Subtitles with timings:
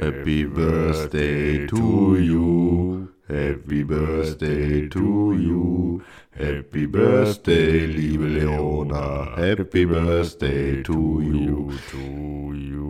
[0.00, 3.08] Happy Birthday to you.
[3.28, 6.02] Happy Birthday to you.
[6.32, 9.36] Happy Birthday, liebe Leona.
[9.36, 11.70] Happy Birthday to you.
[11.90, 12.80] To you.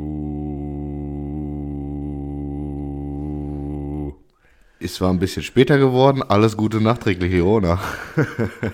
[4.78, 7.80] Ist zwar ein bisschen später geworden, alles Gute nachträglich, Leona.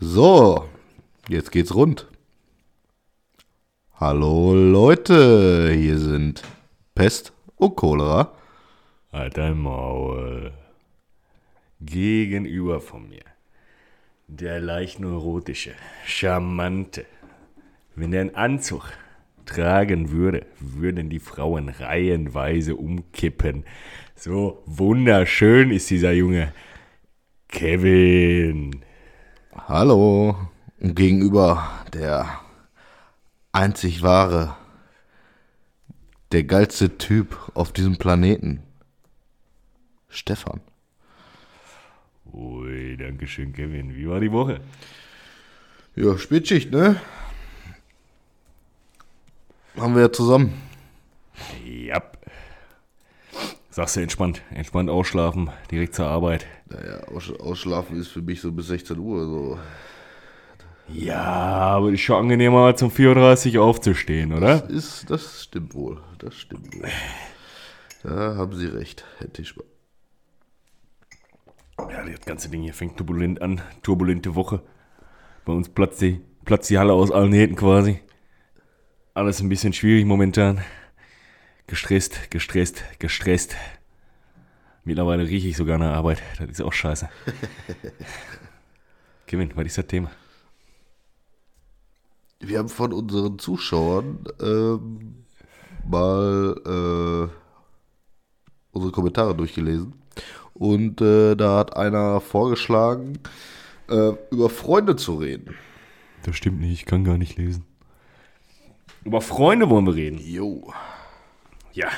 [0.00, 0.68] so,
[1.28, 2.06] jetzt geht's rund.
[4.04, 6.42] Hallo Leute, hier sind
[6.92, 8.32] Pest und Cholera.
[9.12, 10.52] Halt dein Maul.
[11.80, 13.22] Gegenüber von mir.
[14.26, 15.74] Der leicht neurotische,
[16.04, 17.04] charmante.
[17.94, 18.92] Wenn er einen Anzug
[19.46, 23.64] tragen würde, würden die Frauen reihenweise umkippen.
[24.16, 26.52] So wunderschön ist dieser Junge.
[27.46, 28.84] Kevin.
[29.54, 30.34] Hallo.
[30.80, 32.41] Und gegenüber der
[33.52, 34.56] einzig wahre,
[36.32, 38.62] der geilste Typ auf diesem Planeten.
[40.08, 40.60] Stefan.
[42.32, 43.94] Ui, danke schön, Kevin.
[43.94, 44.60] Wie war die Woche?
[45.94, 47.00] Ja, Spätschicht, ne?
[49.76, 50.54] Haben wir ja zusammen.
[51.64, 52.02] Ja.
[53.70, 54.42] Sagst du entspannt.
[54.50, 56.46] Entspannt ausschlafen, direkt zur Arbeit.
[56.68, 59.58] Naja, aus, ausschlafen ist für mich so bis 16 Uhr so.
[60.88, 64.60] Ja, aber ist schon angenehmer, als um 4.30 Uhr aufzustehen, oder?
[64.60, 66.02] Das, ist, das stimmt wohl.
[66.18, 66.88] Das stimmt wohl.
[68.02, 69.66] Da haben Sie recht, Herr Tischmann.
[71.78, 73.60] Ja, das ganze Ding hier fängt turbulent an.
[73.82, 74.62] Turbulente Woche.
[75.44, 78.00] Bei uns platzt die, platzt die Halle aus allen Nähten quasi.
[79.14, 80.62] Alles ein bisschen schwierig momentan.
[81.66, 83.56] Gestresst, gestresst, gestresst.
[84.84, 86.22] Mittlerweile rieche ich sogar nach Arbeit.
[86.38, 87.08] Das ist auch scheiße.
[89.26, 90.10] Kevin, was ist das Thema?
[92.44, 95.24] Wir haben von unseren Zuschauern ähm,
[95.88, 97.28] mal äh,
[98.72, 99.94] unsere Kommentare durchgelesen.
[100.54, 103.18] Und äh, da hat einer vorgeschlagen,
[103.88, 105.54] äh, über Freunde zu reden.
[106.24, 107.64] Das stimmt nicht, ich kann gar nicht lesen.
[109.04, 110.18] Über Freunde wollen wir reden.
[110.18, 110.72] Jo.
[111.72, 111.88] Ja,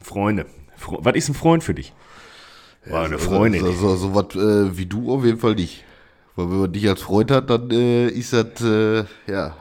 [0.00, 0.46] Freunde.
[0.76, 1.92] Fre was ist ein Freund für dich?
[2.86, 3.62] War eine Freundin.
[3.62, 5.84] So, so, so was äh, wie du auf jeden Fall nicht.
[6.36, 9.56] Weil wenn man dich als Freund hat, dann äh, ist das, äh, ja.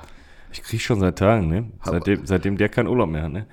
[0.53, 1.72] Ich krieg schon seit Tagen, ne?
[1.84, 3.47] Seitdem, seitdem der keinen Urlaub mehr hat, ne?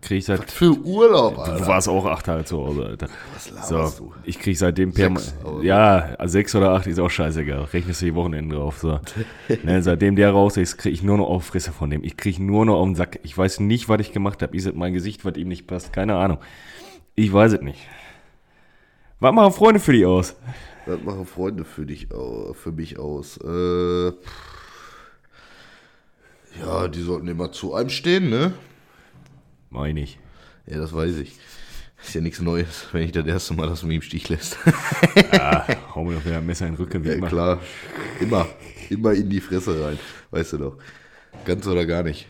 [0.00, 0.50] Krieg ich seit.
[0.50, 1.66] Für Urlaub, Du Alter.
[1.68, 3.06] warst auch acht Tage zu Hause, Alter.
[3.34, 4.12] Was laberst So, du?
[4.24, 7.62] ich krieg seitdem per Sechs, aber- Ja, sechs oder acht ist auch scheißegal.
[7.72, 8.78] Rechnest du die Wochenende drauf.
[8.80, 8.98] So.
[9.62, 12.02] ne, seitdem der raus ist, krieg ich nur noch auf Fresse von dem.
[12.02, 13.20] Ich krieg nur noch auf den Sack.
[13.22, 14.56] Ich weiß nicht, was ich gemacht habe.
[14.56, 15.92] Ist es mein Gesicht, was ihm nicht passt?
[15.92, 16.38] Keine Ahnung.
[17.14, 17.80] Ich weiß es nicht.
[19.20, 20.34] Was machen Freunde für dich aus?
[20.86, 23.36] Was machen Freunde für dich, für mich aus?
[23.36, 24.51] Äh, pff.
[26.60, 28.52] Ja, die sollten immer zu einem stehen, ne?
[29.70, 30.18] Meine ich.
[30.66, 31.36] Ja, das weiß ich.
[32.04, 34.58] Ist ja nichts Neues, wenn ich das erste Mal das mich im Stich lässt.
[35.32, 37.28] Ja, hau mir doch wieder ein Messer in den Rücken, wie ja, immer.
[37.28, 37.60] klar.
[38.20, 38.46] Immer.
[38.88, 39.98] Immer in die Fresse rein.
[40.30, 40.78] Weißt du doch.
[41.44, 42.26] Ganz oder gar nicht.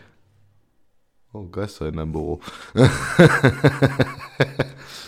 [1.31, 2.39] Oh, Geister in deinem Büro.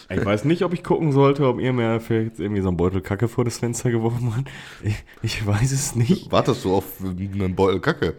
[0.09, 2.77] Ich weiß nicht, ob ich gucken sollte, ob ihr mir vielleicht jetzt irgendwie so einen
[2.77, 4.49] Beutel Kacke vor das Fenster geworfen habt.
[4.83, 6.31] Ich, ich weiß es nicht.
[6.31, 8.15] Wartest du auf einen Beutel Kacke?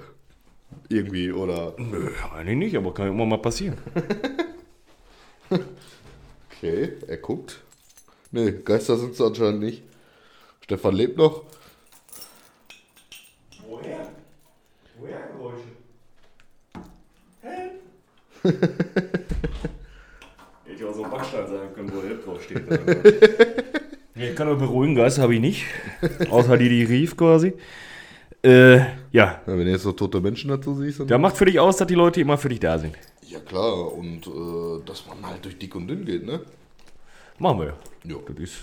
[0.88, 1.74] Irgendwie, oder?
[1.78, 3.76] Nö, eigentlich nicht, aber kann immer mal passieren.
[6.58, 7.60] Okay, er guckt.
[8.32, 9.82] Nee, Geister sind es anscheinend nicht.
[10.62, 11.44] Stefan lebt noch.
[13.68, 14.08] Woher?
[14.98, 15.64] Woher Geräusche?
[20.64, 22.62] Hätte auch so ein Backstein sein können, wo Help draufsteht.
[24.14, 25.66] ich kann nur beruhigen, Geister habe ich nicht.
[26.30, 27.52] Außer die, die rief quasi.
[28.46, 28.86] Äh, ja.
[29.10, 31.08] Ja, wenn du jetzt noch tote Menschen dazu siehst, dann.
[31.08, 32.94] Ja, macht für dich aus, dass die Leute immer für dich da sind.
[33.22, 33.92] Ja, klar.
[33.92, 36.40] Und äh, dass man halt durch dick und dünn geht, ne?
[37.38, 37.74] Machen wir.
[38.04, 38.22] Jo.
[38.28, 38.56] Das ist,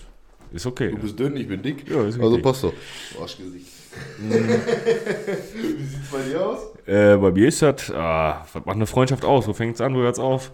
[0.54, 0.92] ist okay.
[0.92, 1.90] Du bist dünn, ich bin dick.
[1.90, 2.74] Ja, ist also passt doch.
[3.20, 3.68] Arschgesicht.
[4.18, 6.60] Wie sieht's bei dir aus?
[6.86, 9.48] Äh, bei mir ist das, ah, was macht eine Freundschaft aus?
[9.48, 10.52] Wo fängt es an, wo hört es auf?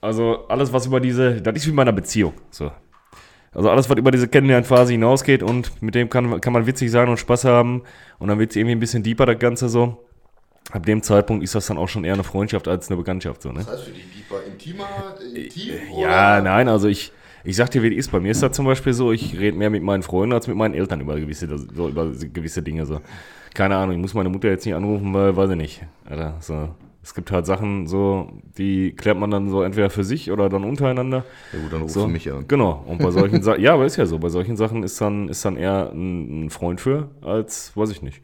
[0.00, 2.34] Also alles, was über diese, das ist wie bei einer Beziehung.
[2.50, 2.70] So.
[3.52, 7.08] Also alles, was über diese Kennenlernphase hinausgeht und mit dem kann, kann man witzig sein
[7.08, 7.82] und Spaß haben
[8.18, 10.04] und dann wird es irgendwie ein bisschen deeper, das Ganze so.
[10.70, 13.50] Ab dem Zeitpunkt ist das dann auch schon eher eine Freundschaft als eine Bekanntschaft, so,
[13.50, 13.60] ne?
[13.60, 14.86] Das heißt für dich deeper, intimer,
[15.34, 15.98] intim?
[15.98, 16.42] Ja, oder?
[16.42, 17.10] nein, also ich,
[17.42, 18.12] ich sag dir, wie es ist.
[18.12, 20.56] Bei mir ist das zum Beispiel so, ich rede mehr mit meinen Freunden als mit
[20.56, 22.84] meinen Eltern über gewisse, so, über gewisse Dinge.
[22.84, 23.00] So.
[23.54, 25.82] Keine Ahnung, ich muss meine Mutter jetzt nicht anrufen, weil, weiß ich nicht.
[26.04, 26.68] Alter, so.
[27.08, 28.28] Es gibt halt Sachen, so,
[28.58, 31.24] die klärt man dann so entweder für sich oder dann untereinander.
[31.54, 32.44] Ja gut, dann rufst So, du mich an.
[32.48, 32.84] Genau.
[32.86, 35.42] Und bei solchen Sachen, ja, aber ist ja so, bei solchen Sachen ist dann, ist
[35.42, 38.20] dann eher ein, ein Freund für, als, weiß ich nicht.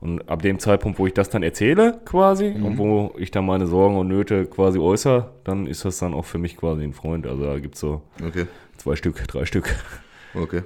[0.00, 2.64] Und ab dem Zeitpunkt, wo ich das dann erzähle, quasi, Mhm.
[2.64, 6.24] und wo ich dann meine Sorgen und Nöte quasi äußere, dann ist das dann auch
[6.24, 7.26] für mich quasi ein Freund.
[7.26, 8.46] Also da gibt es so Okay,
[8.76, 9.74] zwei Stück, drei Stück.
[10.40, 10.62] okay.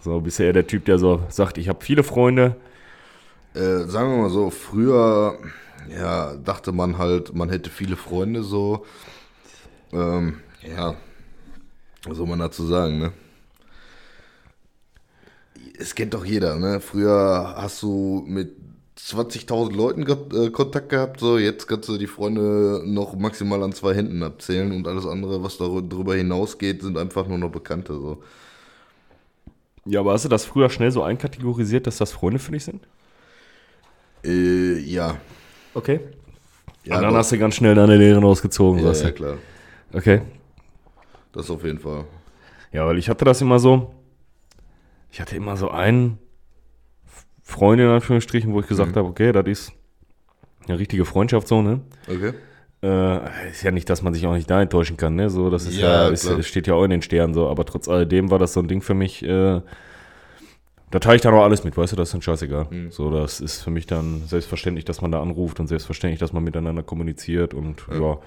[0.00, 2.56] So, bisher der Typ, der so sagt, ich habe viele Freunde.
[3.54, 5.36] Äh, sagen wir mal so, früher
[5.90, 8.84] ja, dachte man halt, man hätte viele Freunde so.
[9.92, 10.96] Ähm, ja,
[12.06, 13.12] was soll man dazu sagen, ne?
[15.78, 16.80] Es kennt doch jeder, ne?
[16.80, 18.52] Früher hast du mit
[18.96, 23.72] 20.000 Leuten ge- äh, Kontakt gehabt, so jetzt kannst du die Freunde noch maximal an
[23.72, 28.22] zwei Händen abzählen und alles andere, was darüber hinausgeht, sind einfach nur noch Bekannte, so.
[29.86, 32.86] Ja, aber hast du das früher schnell so einkategorisiert, dass das Freunde für dich sind?
[34.24, 35.18] Äh, ja.
[35.74, 36.00] Okay.
[36.84, 37.18] Ja, und dann doch.
[37.18, 38.84] hast du ganz schnell deine Lehren rausgezogen.
[38.84, 39.36] ja, ja, klar.
[39.92, 40.20] Okay.
[41.32, 42.04] Das auf jeden Fall.
[42.72, 43.94] Ja, weil ich hatte das immer so.
[45.10, 46.18] Ich hatte immer so einen
[47.42, 49.72] Freund in Anführungsstrichen, wo ich gesagt habe, okay, das ist
[50.66, 51.80] eine richtige Freundschaft so, ne?
[52.08, 52.32] Okay.
[52.82, 55.30] Äh, ist ja nicht, dass man sich auch nicht da enttäuschen kann, ne?
[55.30, 57.88] So, das ist Ja, ja, ist, steht ja auch in den Sternen so, aber trotz
[57.88, 59.60] alledem war das so ein Ding für mich, äh,
[60.94, 62.68] da teile ich dann auch alles mit, weißt du, das ist dann scheißegal.
[62.70, 62.92] Mhm.
[62.92, 66.44] So, das ist für mich dann selbstverständlich, dass man da anruft und selbstverständlich, dass man
[66.44, 68.18] miteinander kommuniziert und ja, Ja.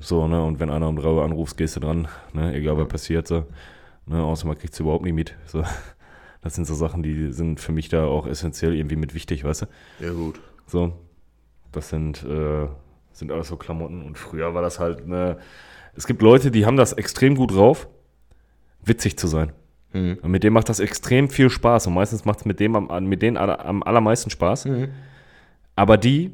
[0.00, 0.42] so, ne?
[0.44, 2.52] Und wenn einer um drei Uhr anrufst, gehst du dran, ne?
[2.54, 3.46] Egal was passiert, so.
[4.06, 4.20] Ne?
[4.20, 5.34] Außer man kriegt es überhaupt nicht mit.
[5.46, 5.62] So.
[6.44, 9.62] Das sind so Sachen, die sind für mich da auch essentiell irgendwie mit wichtig, weißt
[9.62, 9.66] du?
[10.04, 10.40] Ja, gut.
[10.66, 10.92] So,
[11.70, 12.66] das sind, äh,
[13.12, 14.02] sind alles so Klamotten.
[14.02, 15.38] Und früher war das halt, ne,
[15.94, 17.86] es gibt Leute, die haben das extrem gut drauf,
[18.84, 19.52] witzig zu sein.
[19.92, 20.18] Mhm.
[20.22, 21.86] Und mit dem macht das extrem viel Spaß.
[21.86, 24.66] Und meistens macht es mit, dem am- mit denen am allermeisten Spaß.
[24.66, 24.88] Mhm.
[25.76, 26.30] Aber die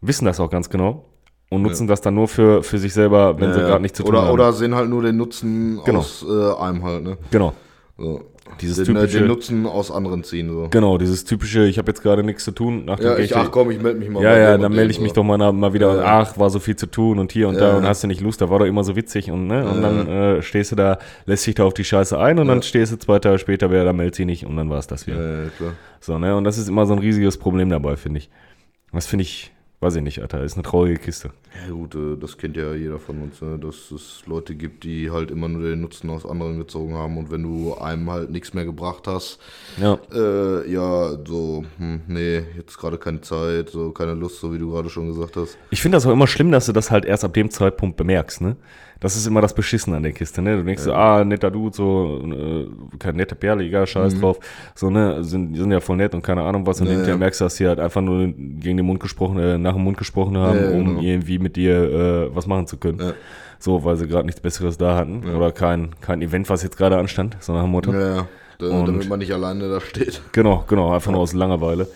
[0.00, 1.04] wissen das auch ganz genau
[1.50, 4.02] und nutzen das dann nur für, für sich selber, wenn sie Ja, gerade nichts zu
[4.04, 4.32] tun oder, haben.
[4.32, 6.00] Oder sehen halt nur den Nutzen Genau.
[6.00, 7.18] aus äh, einem halt, ne?
[7.30, 7.54] genau.
[7.96, 8.22] So.
[8.60, 10.68] Dieses den, äh, typische- den Nutzen aus anderen ziehen, so.
[10.70, 12.84] Genau, dieses typische, ich habe jetzt gerade nichts zu tun.
[12.84, 15.10] Nach Ja, ich, ach komm, ich melde mich mal Ja, ja, dann melde ich mich
[15.10, 15.16] so.
[15.16, 15.94] doch mal, mal wieder.
[15.96, 16.20] Ja, ja.
[16.20, 18.40] Ach, war so viel zu tun und hier und da und hast du nicht Lust,
[18.40, 19.64] da war doch immer so witzig und, ne?
[19.68, 22.62] Und dann äh, stehst du da, lässt dich da auf die Scheiße ein und dann
[22.62, 25.06] stehst du zwei Tage später wieder, da meldet sie nicht und dann war es das
[25.06, 25.16] wieder.
[25.20, 25.72] Ja, ja, klar.
[26.00, 26.36] So, ne?
[26.36, 28.30] Und das ist immer so ein riesiges Problem dabei, finde ich.
[28.92, 31.30] Das finde ich, weiß ich nicht, Alter, ist eine traurige Kiste.
[31.66, 33.58] Ja gut, äh, das kennt ja jeder von uns, ne?
[33.58, 37.30] dass es Leute gibt, die halt immer nur den Nutzen aus anderen gezogen haben und
[37.30, 39.38] wenn du einem halt nichts mehr gebracht hast,
[39.80, 39.98] Ja.
[40.12, 44.70] äh, ja, so, hm, nee, jetzt gerade keine Zeit, so keine Lust, so wie du
[44.70, 45.56] gerade schon gesagt hast.
[45.70, 48.40] Ich finde das auch immer schlimm, dass du das halt erst ab dem Zeitpunkt bemerkst,
[48.40, 48.56] ne?
[49.00, 50.56] Das ist immer das Beschissen an der Kiste, ne?
[50.56, 54.40] Du denkst so, ah, netter Dude, so, äh, kein netter Perle, egal, scheiß drauf.
[54.74, 56.80] So, ne, sind, die sind ja voll nett und keine Ahnung was.
[56.80, 56.90] Und Mhm.
[56.90, 57.18] Ja, hinterher ja.
[57.18, 59.98] merkst du, dass die halt einfach nur gegen den Mund gesprochen, äh, nach dem Mund
[59.98, 61.00] gesprochen haben, Ja, um genau.
[61.00, 61.74] irgendwie mit dir
[62.30, 63.12] äh, was machen zu können.
[63.60, 65.24] So, weil sie gerade nichts Besseres da hatten.
[65.28, 67.92] Oder kein, kein Event, was jetzt gerade anstand, so nach dem Motto.
[67.92, 68.28] Ja, ja,
[68.58, 70.22] da, Und- damit man nicht alleine da steht.
[70.32, 71.86] Genau, genau, einfach nur aus Langeweile.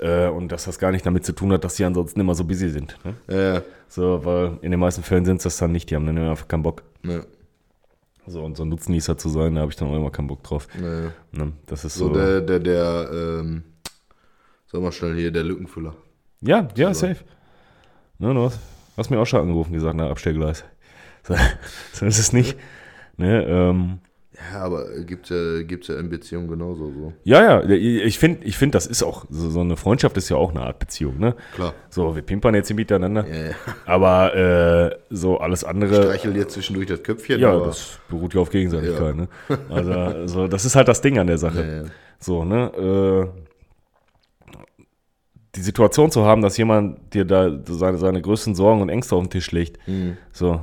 [0.00, 2.44] Äh, und dass das gar nicht damit zu tun hat, dass die ansonsten immer so
[2.44, 2.96] busy sind.
[3.04, 3.14] Ne?
[3.54, 6.18] Ja, So, weil in den meisten Fällen sind es das dann nicht, die haben dann
[6.18, 6.82] einfach keinen Bock.
[7.02, 7.20] ja,
[8.26, 10.42] So, und so ein Nutznießer zu sein, da habe ich dann auch immer keinen Bock
[10.44, 10.68] drauf.
[10.80, 11.10] ja, ja.
[11.32, 11.52] Ne?
[11.66, 12.14] Das ist So so.
[12.14, 13.64] der, der, der, ähm,
[14.66, 15.94] sag mal schnell hier, der Lückenfüller.
[16.40, 17.06] ja, ja, So.
[17.06, 17.24] safe.
[18.18, 18.58] Ne, du hast,
[18.96, 20.64] hast mir auch schon angerufen, gesagt, na, Abstellgleis.
[21.24, 21.34] So,
[21.92, 22.56] so ist es nicht.
[23.18, 23.98] Ne, ähm,
[24.52, 27.12] Ja, aber gibt's ja, gibt's ja in Beziehungen genauso so.
[27.24, 30.36] ja, ja, ich finde, ich find, das ist auch, so, so eine Freundschaft ist ja
[30.36, 31.34] auch eine Art Beziehung, ne?
[31.54, 31.74] Klar.
[31.90, 33.26] So, wir pimpern jetzt hier miteinander.
[33.28, 33.54] Ja, ja.
[33.84, 36.02] Aber äh, so alles andere.
[36.04, 37.40] Streichel dir zwischendurch das Köpfchen.
[37.40, 39.22] Ja, das beruht ja auf Gegenseitigkeit, Ja.
[39.22, 39.28] ne?
[39.70, 41.90] Also, also, das ist halt das Ding an der Sache.
[42.20, 43.30] So, ne?
[43.34, 43.40] Äh,
[45.54, 49.22] die Situation zu haben, dass jemand dir da seine, seine größten Sorgen und Ängste auf
[49.24, 50.16] den Tisch legt, Mhm.
[50.32, 50.60] so,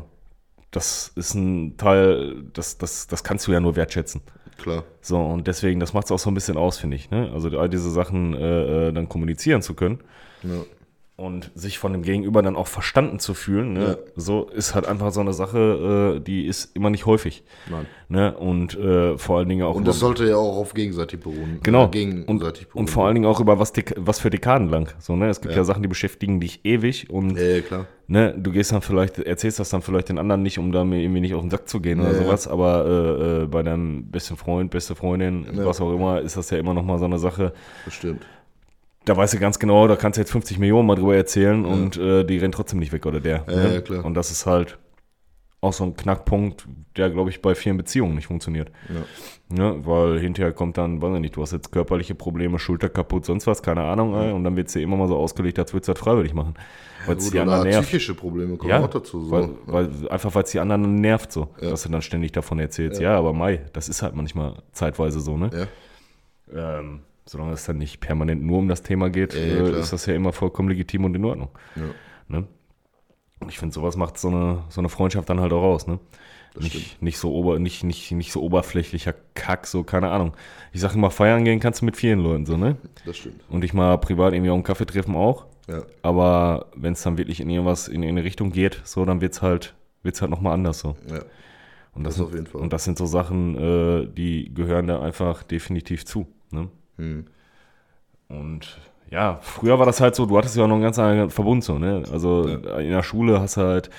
[0.75, 4.21] das ist ein Teil, das, das, das kannst du ja nur wertschätzen.
[4.57, 4.83] Klar.
[5.01, 7.09] So, und deswegen, das macht es auch so ein bisschen aus, finde ich.
[7.09, 7.29] Ne?
[7.33, 9.99] Also all diese Sachen äh, äh, dann kommunizieren zu können
[10.43, 10.63] Ja.
[11.17, 13.85] Und sich von dem Gegenüber dann auch verstanden zu fühlen, ne?
[13.85, 13.97] Ja.
[14.17, 17.43] so ist halt einfach so eine Sache, äh, die ist immer nicht häufig.
[17.69, 17.85] Nein.
[18.09, 18.35] Ne?
[18.37, 21.59] Und äh, vor allen Dingen auch Und das sollte ja auch auf gegenseitig beruhen.
[21.63, 21.85] Genau.
[21.85, 24.89] Äh, gegenseitig und, und vor allen Dingen auch über was, was für Dekaden lang.
[24.99, 25.29] So, ne?
[25.29, 25.59] Es gibt ja.
[25.59, 25.63] Ja.
[25.63, 27.87] Sachen, die beschäftigen dich ewig und Ja, klar.
[28.07, 31.01] ne, du gehst dann vielleicht, erzählst das dann vielleicht den anderen nicht, um da mir
[31.01, 34.35] irgendwie nicht auf den Sack zu gehen oder sowas, aber äh, äh, bei deinem besten
[34.35, 37.53] Freund, beste Freundin, was auch immer, ist das ja immer noch mal so eine Sache.
[37.85, 38.25] Bestimmt.
[39.05, 41.95] Da weißt du ganz genau, da kannst du jetzt 50 Millionen mal drüber erzählen und
[41.97, 43.45] äh, die rennt trotzdem nicht weg oder der.
[43.47, 43.73] Ja, ne?
[43.75, 44.03] ja, klar.
[44.03, 44.77] Und das ist halt
[45.61, 48.71] auch so ein Knackpunkt, der, glaube ich, bei vielen Beziehungen nicht funktioniert.
[48.89, 49.01] Ja.
[49.57, 53.25] Ne, weil hinterher kommt dann, weiß ich nicht, du hast jetzt körperliche Probleme, Schulter kaputt,
[53.25, 55.73] sonst was, keine Ahnung, ey, und dann wird es dir immer mal so ausgelegt, als
[55.73, 56.55] würdest du das freiwillig machen.
[57.05, 57.83] Weil es Gut, die anderen nervt.
[57.87, 59.23] psychische Probleme kommen Ja, auch dazu.
[59.25, 59.31] So.
[59.31, 61.69] weil, weil, einfach weil es die anderen nervt so, Ja.
[61.71, 62.99] dass du dann ständig davon erzählst.
[63.01, 65.49] Ja, aber Mai, das ist halt manchmal zeitweise so, ne?
[66.53, 66.79] ja.
[66.79, 70.05] Ähm, solange es dann nicht permanent nur um das Thema geht, ja, äh, ist das
[70.05, 71.49] ja immer vollkommen legitim und in Ordnung.
[71.75, 71.83] Ja,
[72.27, 72.47] Ne?
[73.39, 75.99] Und ich finde, sowas macht so eine, so eine Freundschaft dann halt auch aus, ne?
[76.57, 80.31] Nicht, nicht, so ober, nicht, nicht, nicht so oberflächlicher Kack, so, keine Ahnung.
[80.71, 82.77] Ich sage immer, feiern gehen kannst du mit vielen Leuten, so, ne?
[83.05, 83.43] das stimmt.
[83.49, 85.47] Und dich mal privat irgendwie auf einen Kaffee treffen auch.
[85.67, 89.19] Ja, Aber wenn es dann wirklich in irgendwas in, in eine Richtung geht, so, dann
[89.19, 90.95] wird's halt, wird's halt nochmal anders so.
[91.09, 91.19] ja.
[91.93, 92.61] Und Das das, auf jeden Fall.
[92.61, 96.27] Und das sind so Sachen, äh, die gehören da einfach definitiv zu.
[96.51, 96.69] Ne?
[96.97, 97.25] Hm.
[98.27, 98.77] Und
[99.11, 101.63] ja, früher war das halt so, du hattest ja auch noch einen ganz anderen Verbund
[101.63, 102.03] so, ne?
[102.11, 103.89] Also in der Schule hast du halt,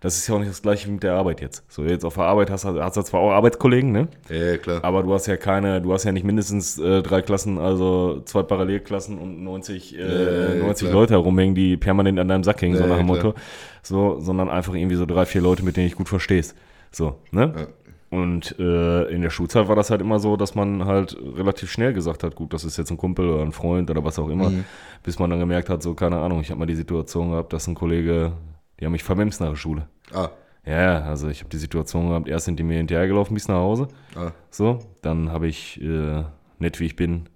[0.00, 1.64] das ist ja auch nicht das gleiche wie mit der Arbeit jetzt.
[1.68, 4.08] So, jetzt auf der Arbeit hast du hast du zwar auch Arbeitskollegen, ne?
[4.28, 4.82] Ja, ja, klar.
[4.82, 8.42] Aber du hast ja keine, du hast ja nicht mindestens äh, drei Klassen, also zwei
[8.42, 11.00] Parallelklassen und 90, äh, Ja, 90 klar.
[11.00, 13.34] Leute herumhängen, die permanent an deinem Sack hängen, so Ja, nach dem ja, Motto.
[13.82, 16.54] So, sondern einfach irgendwie so drei, vier Leute, mit denen ich gut verstehst.
[16.90, 17.68] So, ne?
[18.14, 21.92] Und äh, in der Schulzeit war das halt immer so, dass man halt relativ schnell
[21.92, 24.50] gesagt hat, gut, das ist jetzt ein Kumpel oder ein Freund oder was auch immer,
[24.50, 24.64] Mhm.
[25.02, 27.66] bis man dann gemerkt hat, so, keine Ahnung, ich habe mal die Situation gehabt, dass
[27.66, 28.32] ein Kollege,
[28.78, 29.88] die haben mich vermemst nach der Schule.
[30.12, 30.28] Ah,
[30.66, 33.88] Ja, also ich habe die Situation gehabt, erst sind die mir hinterhergelaufen bis nach Hause.
[34.16, 36.22] ah, So, dann habe ich, äh,
[36.58, 37.28] nett wie ich bin,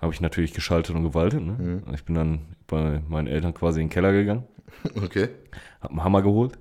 [0.00, 1.40] habe ich natürlich geschaltet und gewaltet.
[1.42, 1.82] Ne?
[1.94, 4.44] Ich bin dann bei meinen Eltern quasi in den Keller gegangen,
[5.04, 5.28] okay.
[5.80, 6.58] habe einen Hammer geholt,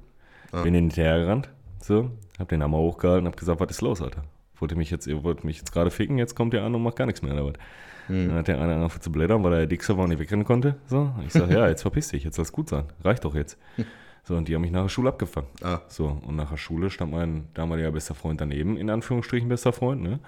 [0.51, 0.62] Ah.
[0.62, 1.50] bin hinterhergerannt,
[1.82, 4.24] so, habe den Hammer hochgehalten, habe gesagt, was ist los, Alter?
[4.60, 6.84] Wollt ihr mich jetzt, ihr wollt mich jetzt gerade ficken, jetzt kommt ihr an und
[6.84, 7.54] macht gar nichts mehr, oder was?
[8.08, 10.46] Dann hat der eine angefangen zu blättern, weil er der Dickste war und nicht wegrennen
[10.46, 10.75] konnte.
[10.86, 13.58] So, ich sage, ja, jetzt verpiss dich, jetzt lass gut sein, reicht doch jetzt.
[14.24, 15.48] So, und die haben mich nach der Schule abgefangen.
[15.63, 19.74] Ah, So, und nach der Schule stand mein damaliger bester Freund daneben, in Anführungsstrichen bester
[19.74, 20.20] Freund, ne?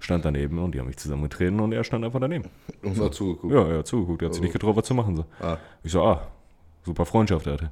[0.00, 2.44] Stand daneben und die haben mich zusammengetreten und er stand einfach daneben.
[2.82, 3.52] und mal zugeguckt.
[3.52, 5.16] Ja, er hat zugeguckt, er hat sich nicht getraut, was zu machen.
[5.16, 5.24] So.
[5.40, 6.26] Ah, Ich so, ah,
[6.84, 7.70] super Freundschaft, Alter.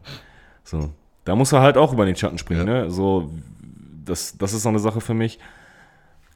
[0.62, 0.90] So,
[1.24, 2.90] da muss er halt auch über den Schatten springen, ne?
[2.90, 3.30] So,
[4.04, 5.38] das, das ist so eine Sache für mich.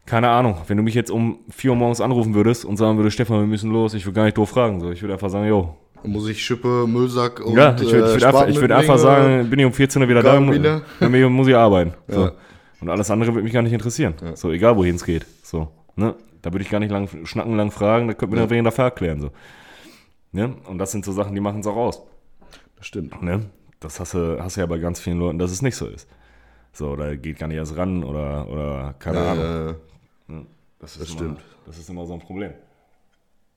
[0.07, 3.15] Keine Ahnung, wenn du mich jetzt um 4 Uhr morgens anrufen würdest und sagen würdest,
[3.15, 4.81] Stefan, wir müssen los, ich würde gar nicht doof fragen.
[4.81, 5.77] So, ich würde einfach sagen, jo.
[6.03, 9.59] muss ich Schippe, Müllsack und Ja, ich würde äh, einfach, ich würd einfach sagen, bin
[9.59, 10.83] ich um 14 Uhr wieder da, Karabiner?
[10.99, 11.93] dann mu- muss ich arbeiten.
[12.07, 12.23] So.
[12.23, 12.33] Ja.
[12.81, 14.15] Und alles andere würde mich gar nicht interessieren.
[14.35, 15.27] So, egal wohin es geht.
[15.43, 16.15] So, ne?
[16.41, 18.51] Da würde ich gar nicht lang schnacken, lang fragen, da könnte mir ja.
[18.51, 19.21] wen dafür erklären.
[19.21, 19.31] So.
[20.33, 20.55] Ne?
[20.67, 22.03] Und das sind so Sachen, die machen es auch aus.
[22.77, 23.21] Das stimmt.
[23.23, 23.47] Ne?
[23.81, 26.09] Das hast du, hast du ja bei ganz vielen Leuten, dass es nicht so ist.
[26.73, 29.77] So, oder geht gar nicht erst ran oder, oder keine Ahnung.
[30.29, 30.45] Äh,
[30.79, 31.41] Das, ist das immer, stimmt.
[31.67, 32.53] Das ist immer so ein Problem.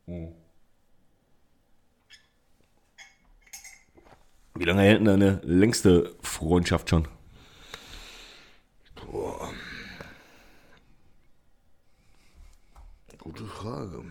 [0.06, 0.30] Hm.
[4.56, 7.08] Wie lange hält denn deine längste Freundschaft schon?
[13.22, 14.04] gute Frage.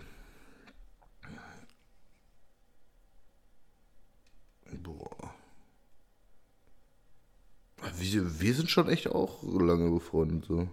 [4.82, 5.29] Boah.
[7.98, 10.44] Wir, wir sind schon echt auch lange befreundet.
[10.46, 10.68] So.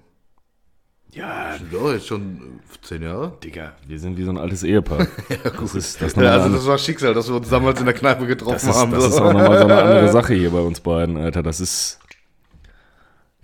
[1.14, 3.34] Ja, Sind wir auch jetzt schon äh, zehn Jahre?
[3.44, 5.00] Digga, wir sind wie so ein altes Ehepaar.
[5.30, 5.64] ja, gut.
[5.64, 7.96] Das ist, das ist Ja, also das war Schicksal, dass wir uns damals in der
[7.96, 8.92] Kneipe getroffen das ist, haben.
[8.92, 9.10] das so.
[9.10, 11.44] ist auch nochmal so eine andere Sache hier bei uns beiden, Alter.
[11.44, 12.00] Das ist.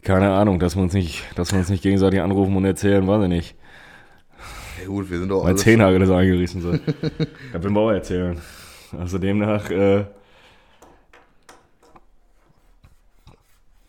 [0.01, 3.23] Keine Ahnung, dass wir uns nicht, dass wir uns nicht gegenseitig anrufen und erzählen, weiß
[3.23, 3.55] ich nicht.
[4.81, 6.61] Ja, gut, wir sind doch Mein alle Zehennagel ist eingerissen.
[6.61, 6.71] So.
[6.73, 8.37] das will wir auch erzählen.
[8.99, 10.05] Also demnach, äh,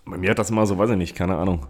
[0.07, 1.67] bei mir hat das mal so, weiß ich nicht, keine Ahnung.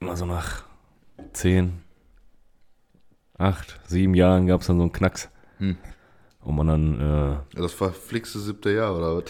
[0.00, 0.64] Immer so nach
[1.32, 1.82] zehn,
[3.38, 5.30] acht, sieben Jahren gab es dann so einen Knacks.
[5.58, 5.76] Hm.
[6.42, 9.24] Und man dann, äh, Ja, das verflixte siebte Jahr, oder was?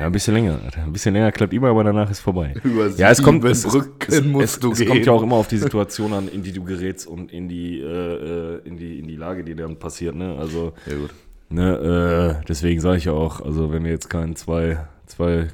[0.00, 0.58] ja, ein bisschen länger.
[0.76, 2.54] Ein bisschen länger klappt immer, aber danach ist vorbei.
[2.64, 4.88] Über Ja, es kommt, es, es, musst es, du es gehen.
[4.88, 7.78] kommt ja auch immer auf die Situation an, in die du gerätst und in die,
[7.80, 7.84] äh,
[8.56, 10.36] äh, in die, in die Lage, die dann passiert, ne?
[10.36, 11.14] Also, Ja, gut.
[11.48, 15.48] Ne, äh, deswegen sage ich ja auch, also wenn wir jetzt kein zwei, zwei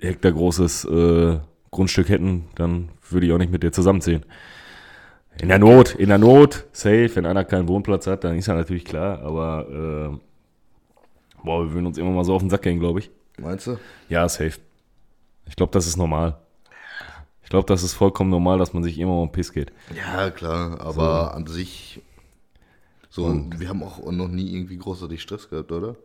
[0.00, 1.38] Hektar großes äh,
[1.70, 4.24] Grundstück hätten, dann würde ich auch nicht mit dir zusammenziehen.
[5.40, 8.54] In der Not, in der Not, safe, wenn einer keinen Wohnplatz hat, dann ist ja
[8.54, 12.80] natürlich klar, aber äh, boah, wir würden uns immer mal so auf den Sack gehen,
[12.80, 13.10] glaube ich.
[13.38, 13.78] Meinst du?
[14.08, 14.58] Ja, safe.
[15.46, 16.38] Ich glaube, das ist normal.
[17.42, 19.72] Ich glaube, das ist vollkommen normal, dass man sich immer um Piss geht.
[19.96, 22.02] Ja, klar, aber an sich.
[23.10, 25.96] So, wir haben auch noch nie irgendwie großartig Stress gehabt, oder?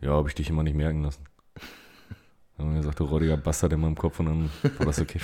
[0.00, 1.24] Ja, habe ich dich immer nicht merken lassen.
[2.56, 5.18] Dann haben wir gesagt, du räudiger Bastard in meinem Kopf und dann war das okay.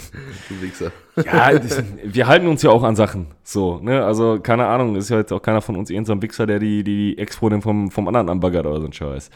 [0.48, 0.90] Du Wichser.
[1.16, 3.26] ja, das, wir halten uns ja auch an Sachen.
[3.42, 4.04] So, ne?
[4.04, 7.18] Also, keine Ahnung, ist ja jetzt auch keiner von uns irgendein Wichser, der die, die
[7.18, 9.30] Ex-Freundin vom, vom anderen anbaggert oder so ein Scheiß.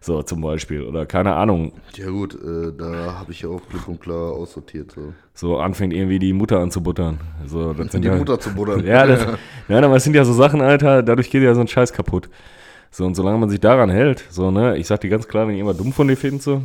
[0.00, 0.82] So, zum Beispiel.
[0.82, 4.92] Oder keine Ahnung, Ja, gut, äh, da habe ich ja auch klipp und klar aussortiert.
[4.92, 5.12] So.
[5.34, 7.18] so anfängt irgendwie die Mutter anzubuttern.
[7.46, 8.84] So, das sind Die ja, Mutter zu buddern.
[8.86, 9.26] Ja, das,
[9.68, 12.28] ja, aber es sind ja so Sachen, Alter, dadurch geht ja so ein Scheiß kaputt.
[12.90, 15.54] So, und solange man sich daran hält, so, ne, ich sag dir ganz klar, wenn
[15.54, 16.62] ich immer dumm von dir finde, so,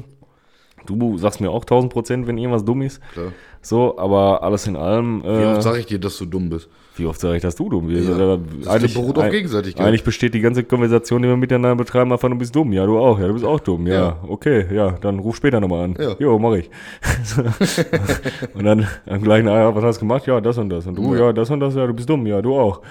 [0.85, 3.01] Du sagst mir auch 1000 Prozent, wenn irgendwas dumm ist.
[3.13, 3.31] Klar.
[3.61, 5.23] So, aber alles in allem.
[5.23, 6.67] Wie Äh, oft sage ich dir, dass du dumm bist?
[6.95, 8.07] Wie oft sage ich, dass du dumm bist?
[8.07, 8.37] Ja,
[8.77, 9.85] das beruht auf Gegenseitigkeit.
[9.85, 12.71] Eigentlich besteht die ganze Konversation, die wir miteinander betreiben, einfach, du bist dumm.
[12.73, 13.19] Ja, du auch.
[13.19, 13.87] Ja, du bist auch dumm.
[13.87, 14.17] Ja, Ja.
[14.27, 14.67] okay.
[14.73, 15.95] Ja, dann ruf später nochmal an.
[15.99, 16.15] Ja.
[16.19, 16.69] Jo, mach ich.
[18.53, 20.27] und dann am gleichen, ja, was hast du gemacht?
[20.27, 20.85] Ja, das und das.
[20.87, 21.33] Und du, ja, Ja.
[21.33, 21.75] das und das.
[21.75, 22.25] Ja, du bist dumm.
[22.27, 22.81] Ja, du auch.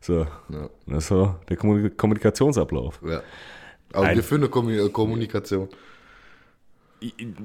[0.00, 0.68] So, Ja.
[0.86, 3.00] das ist so der Kommunik- Kommunikationsablauf.
[3.06, 3.20] ja.
[3.92, 4.16] Aber Nein.
[4.16, 5.68] wir führen eine Kommu- Kommunikation.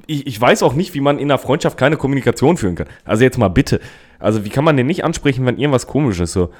[0.08, 2.88] ich, ich weiß auch nicht, wie man in einer Freundschaft keine Kommunikation führen kann.
[3.06, 3.80] Also jetzt mal bitte.
[4.20, 6.34] Also wie kann man denn nicht ansprechen, wenn irgendwas komisch ist?
[6.34, 6.52] So?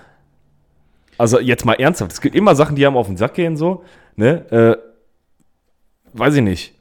[1.18, 2.14] Also jetzt mal ernsthaft.
[2.14, 3.84] Es gibt immer Sachen, die einem auf den Sack gehen, so.
[4.16, 4.50] Ne?
[4.52, 6.74] Äh, weiß ich nicht.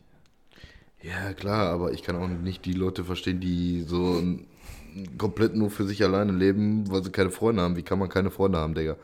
[1.03, 4.23] Ja, klar, aber ich kann auch nicht die Leute verstehen, die so
[5.17, 7.77] komplett nur für sich alleine leben, weil sie keine Freunde haben.
[7.77, 8.97] Wie kann man keine Freunde haben, Digga?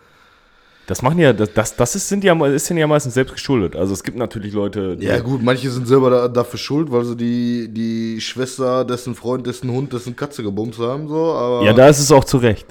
[0.86, 3.74] Das machen ja, das, das, das ist, sind ja, ist denen ja meistens selbst geschuldet.
[3.74, 7.04] Also es gibt natürlich Leute, die, Ja, gut, manche sind selber da, dafür schuld, weil
[7.04, 11.64] sie die, die Schwester, dessen Freund, dessen Hund, dessen Katze gebumst haben, so, aber.
[11.64, 12.66] ja, da ist es auch zu Recht.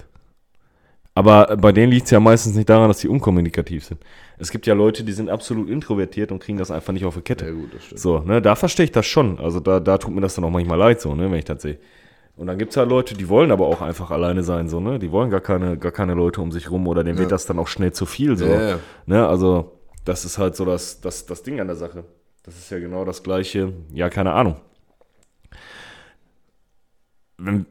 [1.15, 3.99] Aber bei denen liegt es ja meistens nicht daran, dass sie unkommunikativ sind.
[4.39, 7.21] Es gibt ja Leute, die sind absolut introvertiert und kriegen das einfach nicht auf die
[7.21, 7.45] Kette.
[7.45, 7.99] Ja, gut, das stimmt.
[7.99, 9.39] So, ne, da verstehe ich das schon.
[9.39, 11.61] Also da, da tut mir das dann auch manchmal leid, so, ne, wenn ich das
[11.61, 11.77] sehe.
[12.35, 14.97] Und dann gibt es halt Leute, die wollen aber auch einfach alleine sein, so, ne?
[14.97, 17.59] Die wollen gar keine, gar keine Leute um sich rum oder denen wird das dann
[17.59, 18.47] auch schnell zu viel, so.
[18.47, 18.79] Ja, ja.
[19.05, 22.05] Ne, also, das ist halt so das, das, das Ding an der Sache.
[22.41, 24.55] Das ist ja genau das gleiche, ja, keine Ahnung.
[27.37, 27.65] Wenn,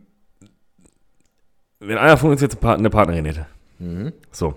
[1.81, 3.47] wenn einer von uns jetzt eine Part- eine Partnerin hätte,
[4.31, 4.55] so,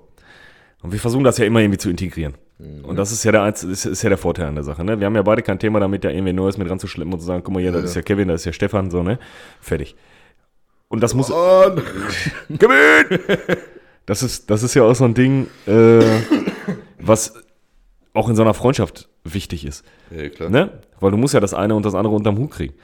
[0.84, 2.36] und wir versuchen das ja immer irgendwie zu integrieren.
[2.58, 4.84] Und das ist ja der Einz ist, ja der Vorteil an der Sache.
[4.86, 4.98] Ne?
[5.00, 7.44] Wir haben ja beide kein Thema damit, da irgendwie Neues mit ranzuschleppen und zu sagen,
[7.44, 7.88] guck mal hier, das Ja.
[7.90, 9.20] ist ja Kevin, das ist ja Stefan, so, ne?
[9.60, 9.96] Fertig.
[10.88, 11.28] Und das muss.
[12.60, 13.20] Kevin!
[14.06, 16.00] Das ist, das ist ja auch so ein Ding, äh,
[17.00, 17.34] was
[18.14, 19.84] auch in so einer Freundschaft wichtig ist.
[20.16, 20.50] ja, klar.
[20.50, 20.70] Ne?
[21.00, 22.76] Weil du musst ja das eine und das andere unterm Hut kriegen.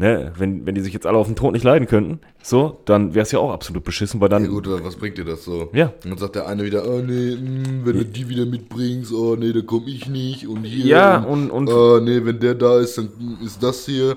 [0.00, 0.32] Ne?
[0.38, 3.24] Wenn, wenn die sich jetzt alle auf den Tod nicht leiden könnten, so, dann wäre
[3.24, 4.44] es ja auch absolut beschissen, weil dann.
[4.44, 5.70] Ja, gut, was bringt dir das so?
[5.72, 5.86] Ja.
[6.04, 9.34] Und dann sagt der eine wieder, oh nee, mh, wenn du die wieder mitbringst, oh
[9.36, 10.46] nee, dann komm ich nicht.
[10.46, 10.86] Und hier.
[10.86, 13.08] Ja, und- und- Oh nee, wenn der da ist, dann
[13.44, 14.16] ist das hier.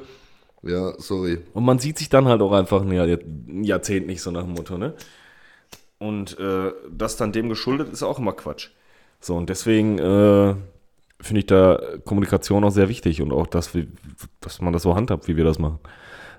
[0.62, 1.39] Ja, sorry.
[1.54, 4.44] Und man sieht sich dann halt auch einfach ein, Jahr, ein Jahrzehnt nicht so nach
[4.44, 4.94] dem Motto, ne?
[5.98, 8.70] Und äh, das dann dem geschuldet ist auch immer Quatsch.
[9.20, 10.56] So, und deswegen äh,
[11.21, 13.88] finde ich da Kommunikation auch sehr wichtig und auch, dass, wir,
[14.39, 15.79] dass man das so handhabt, wie wir das machen.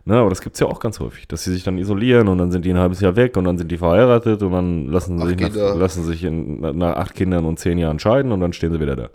[0.05, 2.39] Ne, aber das gibt es ja auch ganz häufig, dass sie sich dann isolieren und
[2.39, 5.21] dann sind die ein halbes Jahr weg und dann sind die verheiratet und dann lassen
[5.21, 8.53] sie sich, nach, lassen sich in, nach acht Kindern und zehn Jahren scheiden und dann
[8.53, 9.11] stehen sie wieder da.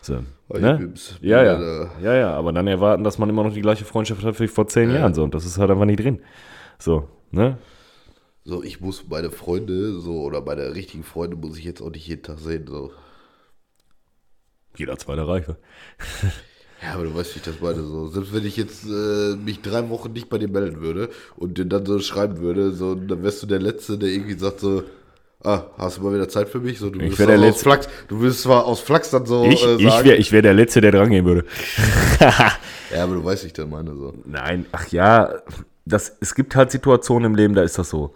[0.00, 0.18] So,
[0.50, 0.92] Oh, ne?
[1.20, 1.56] Ja, ja.
[1.56, 4.48] Bin Ja, ja, aber dann erwarten, dass man immer noch die gleiche Freundschaft hat wie
[4.48, 6.20] vor zehn Jahren so und das ist halt einfach nicht drin.
[6.78, 7.58] So, ne?
[8.44, 12.06] So, ich muss meine Freunde, so, oder meine richtigen Freunde muss ich jetzt auch nicht
[12.06, 12.90] jeden Tag sehen, so.
[14.78, 15.56] Jeder zweite Reife.
[16.80, 18.06] Ja, aber du weißt, wie ich das meine, so.
[18.06, 21.64] Selbst wenn ich jetzt äh, mich drei Wochen nicht bei dir melden würde und dir
[21.64, 24.84] dann so schreiben würde, so, dann wärst du der Letzte, der irgendwie sagt so,
[25.42, 26.78] ah, hast du mal wieder Zeit für mich?
[26.78, 27.62] So, du Ich der zwar aus Letzte.
[27.64, 30.04] Flachs, du würdest zwar aus Flachs dann so Ich, äh, ich sagen.
[30.06, 31.44] wäre ich wär der Letzte, der dran gehen würde.
[32.20, 34.14] ja, aber du weißt, wie ich das meine, so.
[34.24, 35.34] Nein, ach ja,
[35.84, 38.14] das, es gibt halt Situationen im Leben, da ist das so.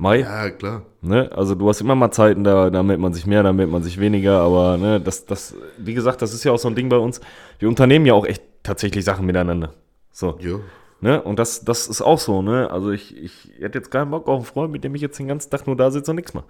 [0.00, 0.82] Mai, Ja, klar.
[1.02, 1.30] ne?
[1.32, 3.82] Also du hast immer mal Zeiten, da, da meldet man sich mehr, da meldet man
[3.82, 6.88] sich weniger, aber ne, das, das, wie gesagt, das ist ja auch so ein Ding
[6.88, 7.20] bei uns.
[7.58, 9.74] Wir unternehmen ja auch echt tatsächlich Sachen miteinander.
[10.10, 10.38] So.
[10.40, 10.60] Jo.
[11.02, 11.20] Ne?
[11.22, 12.70] Und das, das ist auch so, ne?
[12.70, 15.28] Also ich, ich hätte jetzt keinen Bock auf einen Freund, mit dem ich jetzt den
[15.28, 16.46] ganzen Tag nur da sitze und nichts mache.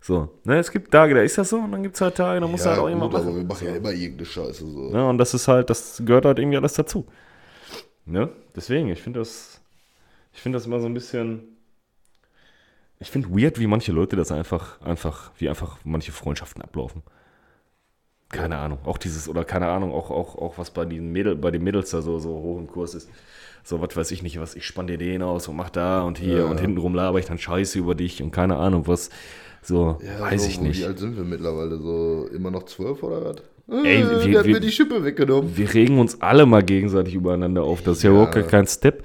[0.00, 0.58] So, ne?
[0.58, 2.64] Es gibt Tage, da ist das so und dann gibt es halt Tage, da muss
[2.64, 3.36] Ja, halt auch jemand aber machen.
[3.36, 4.90] wir machen ja immer irgendeine Scheiße, so.
[4.90, 5.06] Ne?
[5.06, 7.06] Und das ist halt, das gehört halt irgendwie alles dazu.
[8.06, 8.30] Ne?
[8.54, 9.60] Deswegen, ich finde das,
[10.32, 11.55] ich finde das immer so ein bisschen,
[12.98, 17.02] ich finde weird, wie manche Leute das einfach, einfach, wie einfach manche Freundschaften ablaufen.
[18.28, 21.52] Keine Ahnung, auch dieses, oder keine Ahnung, auch, auch, auch was bei den Mädel, bei
[21.52, 23.08] den Mädels da so, so hoch im Kurs ist.
[23.62, 26.18] So, was weiß ich nicht, was, ich spann dir den aus und mach da und
[26.18, 26.44] hier Ja.
[26.46, 29.10] und hintenrum laber ich dann Scheiße über dich und keine Ahnung was.
[29.62, 30.84] So, Ja, weiß so, ich Wie nicht.
[30.86, 31.78] alt sind wir mittlerweile?
[31.78, 33.36] So immer noch zwölf oder was?
[33.84, 35.56] Ey, äh, wir- wir- mir die Schippe weggenommen.
[35.56, 37.82] wir regen uns alle mal gegenseitig übereinander auf.
[37.82, 38.16] Das ist ja, Ja.
[38.22, 39.04] überhaupt kein Step.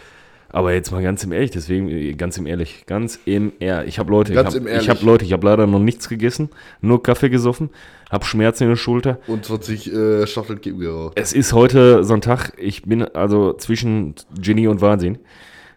[0.54, 3.86] Aber jetzt mal ganz im Ehrlich, deswegen, äh, ganz im Ehrlich, ganz im Ehr.
[3.88, 4.90] Ich habe Leute, Ganz ich habe Ehrlich.
[4.90, 6.50] hab Leute, ich habe leider noch nichts gegessen,
[6.82, 7.70] nur Kaffee gesoffen,
[8.10, 9.20] habe Schmerzen in der Schulter.
[9.28, 11.14] Und 20 äh, Schachteln Kippen geraucht.
[11.16, 15.20] Es ist heute Sonntag, ich bin also zwischen Genie und Wahnsinn.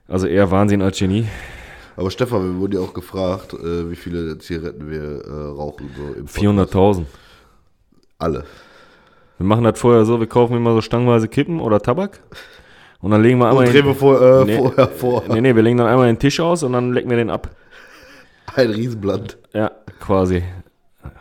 [0.08, 1.26] Also eher Wahnsinn als Genie.
[1.96, 5.88] Aber Stefan, wir wurden ja auch gefragt, äh, wie viele Zigaretten wir äh, rauchen.
[5.96, 6.74] So im Podcast.
[6.74, 7.04] 400.000.
[8.18, 8.44] Alle.
[9.38, 12.20] Wir machen das vorher so, wir kaufen immer so stangenweise Kippen oder Tabak.
[13.04, 14.56] Und dann legen wir einmal Und drehen wir vor, äh, Nee.
[14.56, 15.24] vorher vor.
[15.28, 17.50] nee, nee, wir legen dann einmal den Tisch aus und dann lecken wir den ab.
[18.54, 19.36] Ein Riesenblatt.
[19.52, 20.42] Ja, quasi.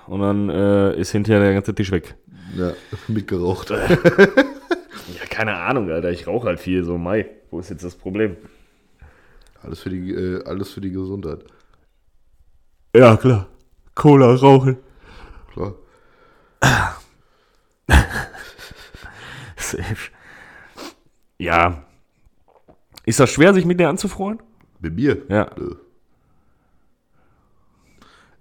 [0.07, 2.15] Und dann äh, ist hinterher der ganze Tisch weg.
[2.55, 2.71] Ja,
[3.09, 3.71] mitgeraucht.
[3.71, 3.79] Ja,
[5.29, 6.09] keine Ahnung, Alter.
[6.11, 7.29] Ich rauche halt viel, so Mai.
[7.51, 8.37] Wo ist jetzt das Problem?
[9.61, 11.39] Alles für die, äh, alles für die Gesundheit.
[12.95, 13.47] Ja, klar.
[13.93, 14.77] Cola rauchen.
[15.51, 15.73] Klar.
[19.57, 20.12] Safe.
[21.43, 21.84] Ja.
[23.06, 24.41] Ist das schwer, sich mit dir anzufreuen?
[24.79, 25.17] Mit mir?
[25.27, 25.49] Ja.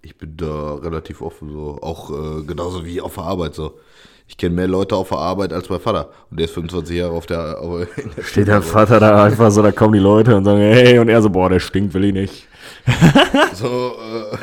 [0.01, 1.79] Ich bin da relativ offen, so.
[1.81, 3.77] Auch äh, genauso wie auf der Arbeit, so.
[4.25, 6.11] Ich kenne mehr Leute auf der Arbeit als mein Vater.
[6.31, 9.61] Und der ist 25 Jahre auf der, auf, der Steht der Vater da einfach so,
[9.61, 12.13] da kommen die Leute und sagen, hey, und er so, boah, der stinkt, will ich
[12.13, 12.47] nicht.
[13.53, 14.37] So, äh,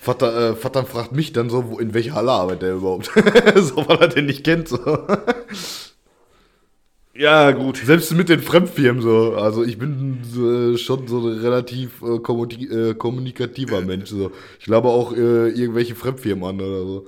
[0.00, 3.06] Vater, äh, Vater fragt mich dann so, wo, in welcher Halle arbeitet der überhaupt?
[3.56, 4.78] so, weil er den nicht kennt, so.
[7.16, 7.76] Ja, gut.
[7.76, 9.34] Selbst mit den Fremdfirmen so.
[9.36, 14.10] Also ich bin äh, schon so ein relativ äh, äh, kommunikativer Mensch.
[14.10, 14.32] So.
[14.58, 17.06] Ich glaube auch äh, irgendwelche Fremdfirmen an oder so.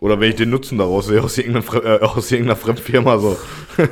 [0.00, 3.36] Oder wenn ich den Nutzen daraus sehe, aus irgendeiner, Fre äh, aus irgendeiner Fremdfirma so.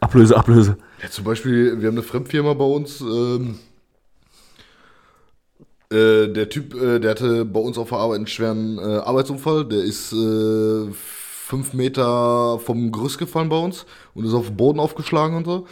[0.00, 0.78] Ablöse, Ablöse.
[1.02, 3.00] Ja, zum Beispiel, wir haben eine Fremdfirma bei uns.
[3.02, 3.58] Ähm,
[5.90, 9.66] äh, der Typ, der hatte bei uns auf der Arbeit einen schweren Arbeitsunfall.
[9.66, 10.14] Der ist
[11.48, 15.66] fünf Meter vom Gerüst gefallen bei uns und ist auf den Boden aufgeschlagen und so.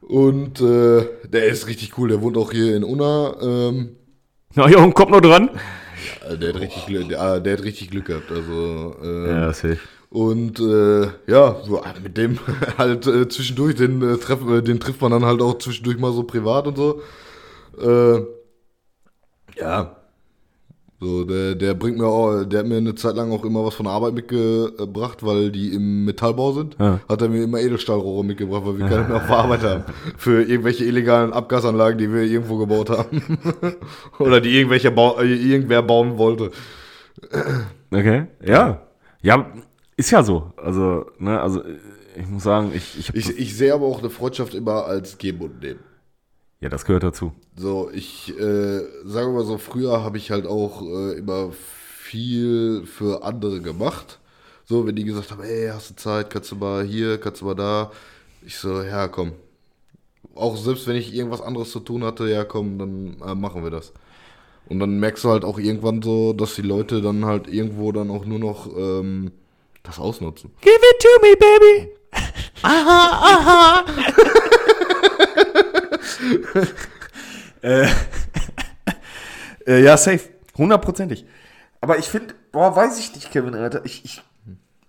[0.00, 2.08] Und äh, der ist richtig cool.
[2.08, 3.34] Der wohnt auch hier in Unna.
[3.42, 3.96] Ähm,
[4.54, 5.50] Na ja, und kommt noch dran.
[6.40, 8.30] der, hat richtig Glück, der, der hat richtig Glück gehabt.
[8.30, 9.78] Also, ähm, safe.
[10.08, 12.38] Und äh, ja, ah, mit dem
[12.78, 16.12] halt äh, zwischendurch, den, äh, treff, äh, den trifft man dann halt auch zwischendurch mal
[16.12, 17.02] so privat und so.
[17.76, 18.22] Äh,
[19.60, 19.97] ja.
[21.00, 23.76] So, der, der bringt mir auch, der hat mir eine Zeit lang auch immer was
[23.76, 26.76] von der Arbeit mitgebracht, weil die im Metallbau sind.
[26.80, 26.98] Ja.
[27.08, 29.84] Hat er mir immer Edelstahlrohre mitgebracht, weil wir keine mehr auf der Arbeit haben.
[30.16, 33.38] Für irgendwelche illegalen Abgasanlagen, die wir irgendwo gebaut haben.
[34.18, 36.50] Oder die irgendwelcher Bau, äh, irgendwer bauen wollte.
[37.92, 38.26] Okay.
[38.44, 38.82] Ja.
[39.22, 39.46] Ja,
[39.96, 40.52] ist ja so.
[40.56, 41.62] Also, ne, also
[42.16, 45.42] ich muss sagen, ich, ich, Ich, ich sehe aber auch eine Freundschaft immer als Geben
[45.42, 45.80] und Nehmen.
[46.60, 47.32] Ja, das gehört dazu.
[47.56, 53.22] So, ich äh, sage mal so, früher habe ich halt auch äh, immer viel für
[53.22, 54.18] andere gemacht.
[54.64, 57.46] So, wenn die gesagt haben, ey, hast du Zeit, kannst du mal hier, kannst du
[57.46, 57.92] mal da.
[58.44, 59.32] Ich so, ja, komm.
[60.34, 63.70] Auch selbst wenn ich irgendwas anderes zu tun hatte, ja, komm, dann äh, machen wir
[63.70, 63.92] das.
[64.68, 68.10] Und dann merkst du halt auch irgendwann so, dass die Leute dann halt irgendwo dann
[68.10, 69.30] auch nur noch ähm,
[69.84, 70.50] das ausnutzen.
[70.60, 71.92] Give it to me, baby.
[79.66, 80.30] Äh, ja, safe.
[80.56, 81.26] Hundertprozentig.
[81.82, 83.84] Aber ich finde, boah, weiß ich nicht, Kevin, Alter.
[83.84, 84.22] Ich, ich,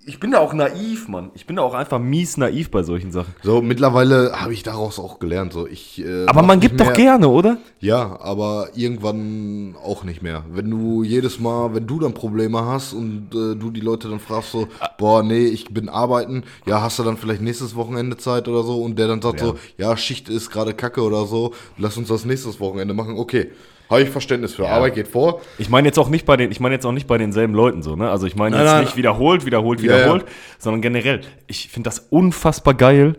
[0.10, 1.30] ich bin da auch naiv, Mann.
[1.36, 3.34] Ich bin da auch einfach mies naiv bei solchen Sachen.
[3.44, 5.54] So, mittlerweile habe ich daraus auch gelernt.
[5.54, 7.58] So, ich, äh, Aber man gibt doch mehr- gerne, oder?
[7.80, 10.44] Ja, aber irgendwann auch nicht mehr.
[10.52, 14.20] Wenn du jedes Mal, wenn du dann Probleme hast und äh, du die Leute dann
[14.20, 14.68] fragst so,
[14.98, 18.82] boah, nee, ich bin arbeiten, ja, hast du dann vielleicht nächstes Wochenende Zeit oder so
[18.82, 19.48] und der dann sagt Ja.
[19.48, 23.16] so, ja, Schicht ist gerade kacke oder so, lass uns das nächstes Wochenende machen.
[23.18, 23.52] Okay,
[23.90, 24.68] habe ich Verständnis für.
[24.70, 25.42] Arbeit geht vor.
[25.58, 27.82] Ich meine jetzt auch nicht bei den, ich meine jetzt auch nicht bei denselben Leuten
[27.82, 28.10] so, ne?
[28.12, 28.84] Also ich meine Nein, jetzt nein.
[28.86, 30.26] nicht wiederholt, wiederholt, Ja, wiederholt,
[30.60, 31.22] sondern generell.
[31.48, 33.16] Ich finde das unfassbar geil,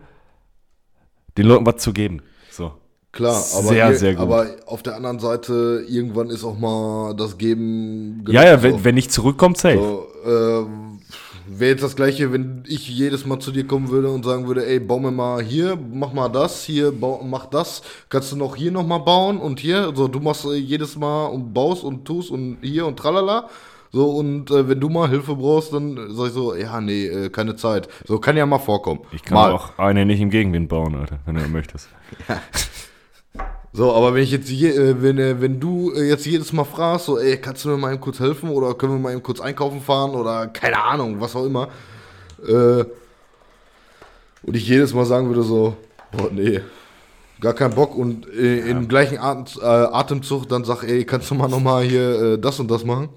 [1.39, 2.23] den Leuten was zu geben.
[2.51, 2.73] So.
[3.13, 4.23] Klar, aber, Sehr, ir- sehr gut.
[4.23, 8.63] aber auf der anderen Seite, irgendwann ist auch mal das Geben Ja, ja, so.
[8.63, 9.79] wenn, wenn nicht zurückkommt, safe.
[9.79, 10.90] So, äh,
[11.53, 14.65] Wäre jetzt das gleiche, wenn ich jedes Mal zu dir kommen würde und sagen würde,
[14.69, 18.55] ey, bau mir mal hier, mach mal das, hier, bau, mach das, kannst du noch
[18.55, 22.31] hier nochmal bauen und hier, also du machst äh, jedes Mal und baust und tust
[22.31, 23.49] und hier und tralala.
[23.91, 27.31] So, und äh, wenn du mal Hilfe brauchst, dann sag ich so, ja, nee, äh,
[27.31, 27.89] keine Zeit.
[28.07, 29.01] So, kann ja mal vorkommen.
[29.11, 29.51] Ich kann mal.
[29.51, 31.89] auch eine nicht im Gegenwind bauen, Alter, wenn du möchtest.
[33.73, 36.65] So, aber wenn ich jetzt je, äh, wenn, äh, wenn du äh, jetzt jedes Mal
[36.65, 39.23] fragst, so, ey, kannst du mir mal eben kurz helfen oder können wir mal eben
[39.23, 41.69] kurz einkaufen fahren oder keine Ahnung, was auch immer.
[44.43, 45.77] Und ich jedes Mal sagen würde so,
[46.11, 46.63] boah, nee,
[47.39, 51.49] gar keinen Bock und äh, im gleichen Atem, Atemzug dann sag, ey, kannst du mal
[51.49, 53.11] nochmal hier das und das machen?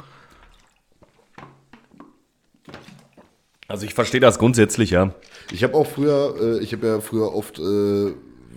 [3.70, 5.14] Also ich verstehe das grundsätzlich, ja.
[5.52, 7.60] Ich habe auch früher, äh, ich habe ja früher oft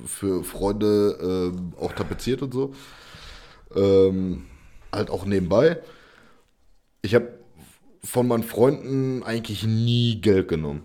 [0.04, 2.74] für Freunde äh, auch tapeziert und so.
[3.74, 4.44] Ähm,
[4.92, 5.78] halt auch nebenbei.
[7.02, 7.28] Ich habe
[8.02, 10.82] von meinen Freunden eigentlich nie Geld genommen.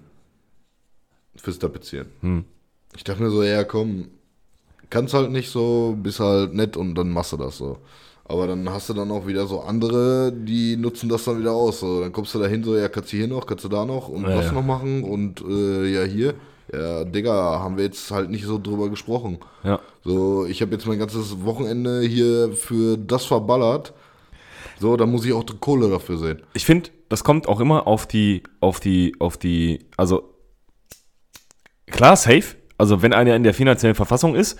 [1.35, 2.45] Fürs Tapezieren.
[2.95, 4.09] Ich dachte mir so, ja komm,
[4.89, 7.77] kannst halt nicht so, bist halt nett und dann machst du das so.
[8.25, 11.79] Aber dann hast du dann auch wieder so andere, die nutzen das dann wieder aus.
[11.79, 13.85] So, dann kommst du da hin, so, ja, kannst du hier noch, kannst du da
[13.85, 14.51] noch und Ja, was ja.
[14.51, 16.35] noch machen und äh, ja, hier.
[16.73, 19.39] Ja, Digga, haben wir jetzt halt nicht so drüber gesprochen.
[19.63, 19.79] Ja.
[20.03, 23.93] So, ich habe jetzt mein ganzes Wochenende hier für das verballert.
[24.79, 26.41] So, da muss ich auch die Kohle dafür sehen.
[26.53, 30.33] Ich finde, das kommt auch immer auf die, auf die, auf die, also
[31.87, 32.55] klar, safe.
[32.77, 34.57] Also wenn einer in der finanziellen Verfassung ist,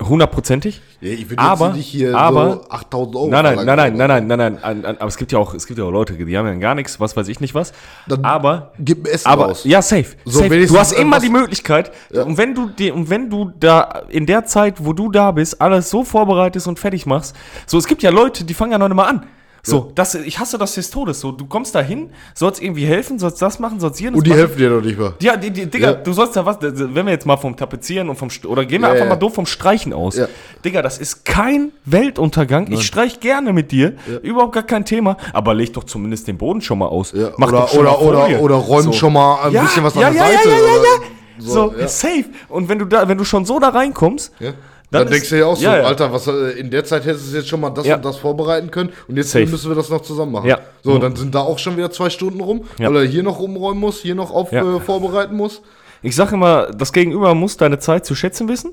[0.00, 0.80] hundertprozentig.
[1.00, 4.26] Ja, ich will Aber- nicht hier aber- so 8000 Euro Nein, nein, nein, nein, nein,
[4.26, 6.36] nein, nein, nein, nein, aber es gibt ja auch, es gibt ja auch Leute, die
[6.38, 7.72] haben ja gar nichts, was weiß ich nicht was.
[8.06, 9.62] Dann aber Gib mir Essen aber raus.
[9.64, 10.16] ja, safe.
[10.24, 10.66] So, safe.
[10.66, 14.44] Du hast immer die Möglichkeit, und wenn du die, und wenn du da in der
[14.46, 17.34] Zeit, wo du da bist, alles so vorbereitest und fertig machst,
[17.66, 19.26] so es gibt ja Leute, die fangen ja noch nicht mal an.
[19.62, 21.20] So, das, ich hasse das des Todes.
[21.20, 24.30] So, du kommst da hin, sollst irgendwie helfen, sollst das machen, sollst jenes Und die
[24.30, 24.38] machen.
[24.40, 25.14] helfen dir doch nicht mal.
[25.20, 25.92] Ja, die, die, Digga, Ja.
[25.94, 28.88] du sollst ja was, wenn wir jetzt mal vom Tapezieren und vom, oder gehen wir
[28.88, 29.10] Ja, einfach ja.
[29.10, 30.16] mal doof vom Streichen aus.
[30.16, 30.28] Ja.
[30.64, 32.70] Digga, das ist kein Weltuntergang.
[32.72, 36.60] Ich streich gerne mit dir, überhaupt gar kein Thema, aber leg doch zumindest den Boden
[36.62, 37.12] schon mal aus.
[37.12, 38.92] Ja, Mach oder, doch schon oder, mal oder, oder räum So.
[38.92, 40.48] schon mal ein bisschen was an ja, der ja, Seite.
[40.48, 41.06] Ja, ja, ja, oder ja.
[41.42, 41.88] So, ja.
[41.88, 42.24] safe.
[42.48, 44.52] Und wenn du da, wenn du schon so da reinkommst, Ja.
[44.90, 45.82] Dann Dann, denkst du ja auch so, ja, ja.
[45.84, 47.94] Alter, was äh, in der Zeit hättest du jetzt schon mal das Ja.
[47.96, 49.46] und das vorbereiten können und jetzt Safe.
[49.46, 50.48] müssen wir das noch zusammen machen.
[50.48, 50.58] Ja.
[50.82, 53.78] So, dann sind da auch schon wieder zwei Stunden rum, weil er hier noch umräumen
[53.78, 55.62] muss, hier noch auf äh, vorbereiten muss.
[56.02, 58.72] ich sage immer, das Gegenüber muss deine Zeit zu schätzen wissen.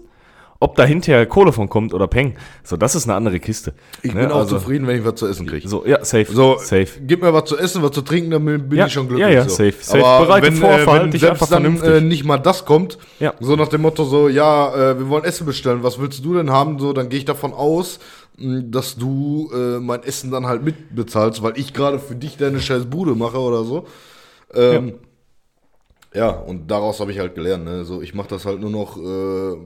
[0.60, 2.36] Ob da hinterher Kohle von kommt oder Peng.
[2.64, 3.74] So, das ist eine andere Kiste.
[4.02, 5.68] Ich Ne, bin auch also- zufrieden, wenn ich was zu essen kriege.
[5.68, 6.26] So, ja, safe.
[6.32, 6.88] So, safe.
[7.02, 9.28] gib mir was zu essen, was zu trinken, dann bin Ja, ich schon glücklich.
[9.30, 9.50] ja, ja, so.
[9.50, 10.04] safe, safe.
[10.06, 13.34] Aber Bereite wenn, äh, verhalte wenn dich selbst dann äh, nicht mal das kommt, Ja.
[13.40, 16.50] so nach dem Motto so, ja, äh, wir wollen Essen bestellen, was willst du denn
[16.50, 16.80] haben?
[16.80, 18.00] So, dann gehe ich davon aus,
[18.40, 22.86] dass du äh, mein Essen dann halt mitbezahlst, weil ich gerade für dich deine scheiß
[22.86, 23.86] Bude mache oder so.
[24.54, 24.94] Ähm,
[26.14, 26.30] ja.
[26.30, 27.66] und daraus habe ich halt gelernt.
[27.66, 27.84] Ne?
[27.86, 29.58] So, ich mache das halt nur noch äh,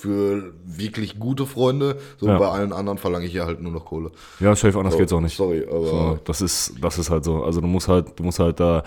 [0.00, 1.96] für wirklich gute Freunde.
[2.18, 2.38] So Ja.
[2.38, 4.10] bei allen anderen verlange ich ja halt nur noch Kohle.
[4.40, 5.36] Ja, safe, anders geht's auch nicht.
[5.36, 7.42] Sorry, aber So, das ist, das ist halt so.
[7.42, 8.82] Also du musst halt, du musst halt da.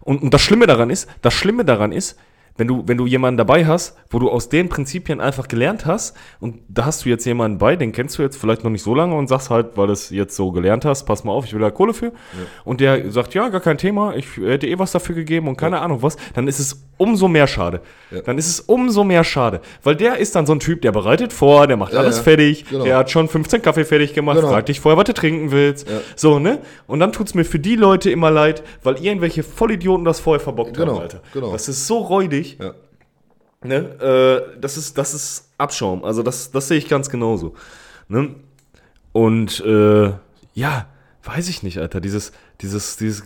[0.00, 2.16] Und, und das Schlimme daran ist, das Schlimme daran ist,
[2.56, 6.16] wenn du, wenn du jemanden dabei hast, wo du aus den Prinzipien einfach gelernt hast,
[6.40, 8.94] und da hast du jetzt jemanden bei, den kennst du jetzt vielleicht noch nicht so
[8.94, 11.52] lange und sagst halt, weil du es jetzt so gelernt hast, pass mal auf, ich
[11.52, 12.12] will da Kohle für.
[12.64, 15.80] Und der sagt, ja, gar kein Thema, ich hätte eh was dafür gegeben und keine
[15.80, 17.82] Ahnung was, dann ist es umso mehr schade.
[18.24, 19.60] Dann ist es umso mehr schade.
[19.82, 22.22] Weil der ist dann so ein Typ, der bereitet vor, der macht alles ja.
[22.22, 22.84] fertig, Genau.
[22.84, 24.48] der hat schon 15 Kaffee fertig gemacht, Genau.
[24.48, 25.86] fragt dich vorher, was du trinken willst.
[26.14, 26.58] So, ne?
[26.86, 30.74] Und dann tut's mir für die Leute immer leid, weil irgendwelche Vollidioten das vorher verbockt
[30.74, 31.20] Genau, haben, Alter.
[31.34, 31.52] genau.
[31.52, 32.45] Das ist so räudig.
[32.58, 32.74] Ja.
[33.62, 33.76] Ne?
[34.54, 36.04] Äh, das, ist, das ist Abschaum.
[36.04, 37.54] Also das, das sehe ich ganz genauso.
[38.08, 38.34] Ne?
[39.12, 40.12] Und äh,
[40.54, 40.86] ja,
[41.24, 42.00] weiß ich nicht, Alter.
[42.00, 43.24] Dieses, dieses, dieses,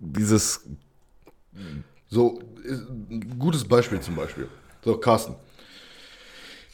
[0.00, 0.64] dieses.
[2.08, 2.38] So,
[3.38, 4.48] gutes Beispiel zum Beispiel.
[4.84, 5.34] So, Carsten.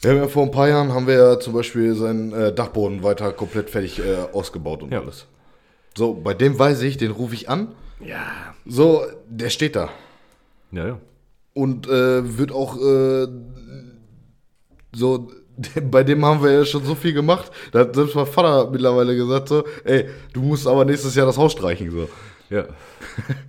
[0.01, 3.01] Wir haben ja vor ein paar Jahren haben wir ja zum Beispiel seinen äh, Dachboden
[3.01, 5.01] weiter komplett fertig äh, ausgebaut und Ja.
[5.01, 5.25] alles.
[5.97, 7.69] So, bei dem weiß ich, den rufe ich an.
[7.99, 8.53] Ja.
[8.65, 9.89] So, der steht da.
[10.71, 10.99] Ja, ja.
[11.55, 13.27] Und äh, wird auch äh,
[14.93, 15.31] so,
[15.89, 17.49] bei dem haben wir ja schon so viel gemacht.
[17.71, 21.37] Da hat selbst mein Vater mittlerweile gesagt so, ey, du musst aber nächstes Jahr das
[21.37, 21.89] Haus streichen.
[21.91, 22.09] So.
[22.49, 22.63] Ja.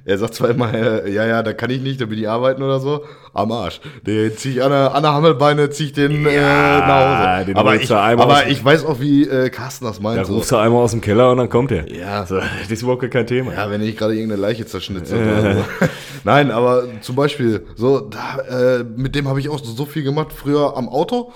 [0.05, 2.63] Er sagt zwar immer, äh, ja, ja, da kann ich nicht, da bin ich arbeiten
[2.63, 3.05] oder so.
[3.35, 3.81] Am Arsch.
[4.07, 7.47] Den zieh ich an der, an der Hammelbeine, zieh ich den äh, nach Hause.
[7.47, 10.21] den aber ich, aber aus- ich weiß auch, wie äh, Carsten das meint.
[10.21, 10.35] Da so.
[10.35, 11.91] rufst du einmal aus dem Keller und dann kommt er.
[11.93, 12.25] Ja.
[12.25, 13.53] So, das ist überhaupt kein Thema.
[13.53, 15.17] Ja, wenn ich gerade irgendeine Leiche zerschnitze.
[15.17, 15.87] so.
[16.25, 20.29] Nein, aber zum Beispiel, so, da, äh, mit dem habe ich auch so viel gemacht,
[20.33, 21.33] früher am Auto.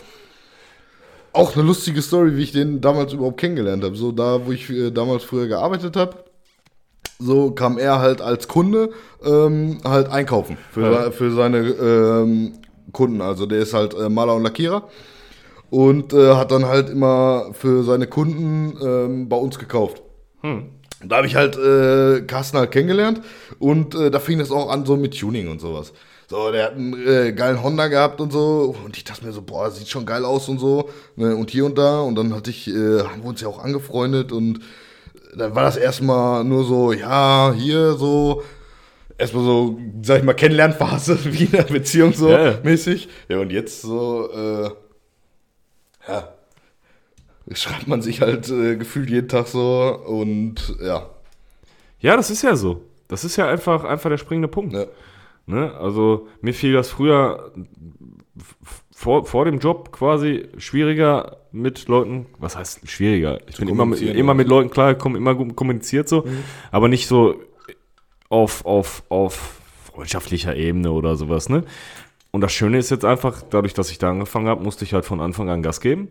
[1.32, 3.96] Auch eine lustige Story, wie ich den damals überhaupt kennengelernt habe.
[3.96, 6.14] So, da, wo ich äh, damals früher gearbeitet habe,
[7.20, 8.90] so kam er halt als Kunde
[9.24, 11.10] ähm, halt einkaufen für, Ja.
[11.10, 12.52] für seine ähm,
[12.92, 13.20] Kunden.
[13.20, 14.88] Also der ist halt äh, Maler und Lackierer
[15.70, 20.02] und äh, hat dann halt immer für seine Kunden ähm, bei uns gekauft.
[21.04, 23.20] Da habe ich halt äh, Carsten halt kennengelernt
[23.58, 25.92] und äh, da fing das auch an so mit Tuning und sowas.
[26.28, 29.42] So, der hat einen äh, geilen Honda gehabt und so und ich dachte mir so,
[29.42, 32.50] boah, sieht schon geil aus und so ne, und hier und da und dann hatte
[32.50, 34.60] ich, äh, haben wir uns ja auch angefreundet und
[35.36, 38.42] dann war das erstmal nur so, ja, hier so,
[39.18, 43.08] erstmal so, sag ich mal, Kennenlernphase wie in einer Beziehung so Ja, mäßig.
[43.28, 44.70] Ja, und jetzt so, äh,
[46.08, 46.28] ja,
[47.52, 51.08] schreibt man sich halt äh, gefühlt jeden Tag so und ja.
[52.00, 52.82] Ja, das ist ja so.
[53.08, 54.72] Das ist ja einfach, einfach der springende Punkt.
[54.72, 54.86] ja.
[55.46, 55.74] Ne?
[55.74, 57.52] Also mir fiel das früher
[59.00, 63.40] vor, vor dem Job quasi schwieriger mit Leuten, was heißt schwieriger?
[63.48, 66.26] Ich bin immer mit, immer mit Leuten klar gekommen, immer gut kommuniziert so,
[66.70, 67.40] aber nicht so
[68.28, 69.58] auf, auf, auf
[69.90, 71.64] freundschaftlicher Ebene oder sowas, ne?
[72.30, 75.06] Und das Schöne ist jetzt einfach, dadurch, dass ich da angefangen habe, musste ich halt
[75.06, 76.08] von Anfang an Gas geben.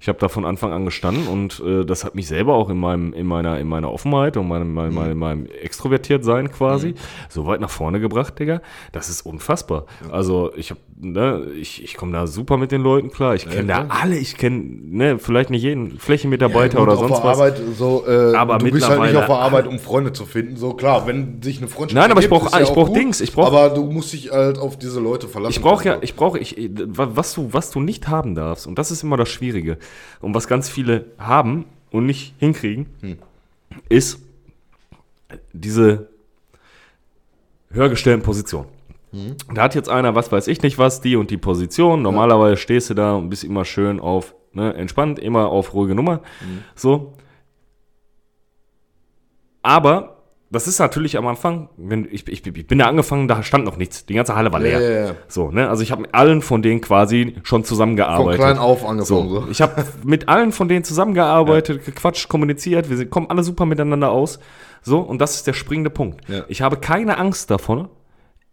[0.00, 2.78] Ich habe da von Anfang an gestanden und äh, das hat mich selber auch in,
[2.78, 6.94] meinem, in, meiner, in meiner Offenheit und meinem, meinem, meinem, meinem Extrovertiertsein quasi
[7.28, 8.62] so weit nach vorne gebracht, Digga.
[8.92, 9.86] Das ist unfassbar.
[10.12, 13.34] Also ich habe, ne, ich, ich komme da super mit den Leuten klar.
[13.34, 17.18] Ich kenne da alle, ich kenne, ne, vielleicht nicht jeden Flächenmitarbeiter Ja, gut, oder sonst
[17.18, 17.38] der was.
[17.38, 20.56] Arbeit, so, äh, Aber du bist halt nicht auf der Arbeit, um Freunde zu finden.
[20.56, 22.74] So klar, wenn sich eine Freundschaft Nein, aber ich ergibt, brauch- ist ja ich auch
[22.74, 25.52] brauch gut, Dings, ich brauch- aber du musst dich halt auf diese Leute verlassen.
[25.52, 26.56] Ich brauche ja, ich brauche, ich,
[26.86, 29.78] was du, was du nicht haben darfst, und das ist immer das Schwierige,
[30.20, 32.86] und was ganz viele haben und nicht hinkriegen,
[33.88, 34.20] ist
[35.52, 36.08] diese
[37.70, 38.22] höher gestellten
[39.10, 39.36] Positionen.
[39.54, 42.02] Da hat jetzt einer, was weiß ich nicht was, die und die Position.
[42.02, 46.20] Normalerweise stehst du da und bist immer schön auf, ne, entspannt, immer auf ruhige Nummer.
[46.74, 47.14] So.
[49.62, 50.14] Aber
[50.50, 53.76] das ist natürlich am Anfang, wenn ich, ich, ich bin da angefangen, da stand noch
[53.76, 54.06] nichts.
[54.06, 54.80] Die ganze Halle war leer.
[54.80, 55.14] Ja, ja, ja.
[55.26, 55.68] So, ne?
[55.68, 58.40] Also ich habe mit allen von denen quasi schon Von zusammengearbeitet.
[58.40, 59.28] klein auf angefangen.
[59.28, 59.48] So, So.
[59.50, 64.10] ich habe mit allen von denen zusammengearbeitet, gequatscht, kommuniziert, wir sind, kommen alle super miteinander
[64.10, 64.38] aus.
[64.80, 66.26] So, und das ist der springende Punkt.
[66.30, 66.44] Ja.
[66.48, 67.88] Ich habe keine Angst davon,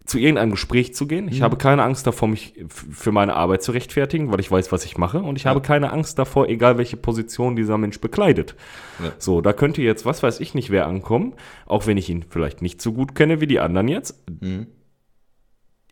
[0.05, 1.25] zu irgendeinem Gespräch zu gehen.
[1.25, 1.31] Mhm.
[1.31, 4.85] Ich habe keine Angst davor, mich für meine Arbeit zu rechtfertigen, weil ich weiß, was
[4.85, 5.19] ich mache.
[5.19, 8.55] Und ich habe keine Angst davor, egal welche Position dieser Mensch bekleidet.
[9.03, 9.11] Ja.
[9.17, 11.33] So, da könnte jetzt, was weiß ich nicht, wer ankommen,
[11.65, 14.23] auch wenn ich ihn vielleicht nicht so gut kenne wie die anderen jetzt.
[14.41, 14.67] Mhm.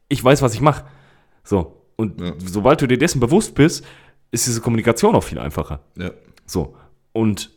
[0.10, 0.86] Ich weiß, was ich mache.
[1.43, 2.34] So, und Ja.
[2.38, 3.84] sobald du dir dessen bewusst bist,
[4.32, 5.82] ist diese Kommunikation auch viel einfacher.
[5.97, 6.12] Ja.
[6.45, 6.76] So.
[7.13, 7.52] Und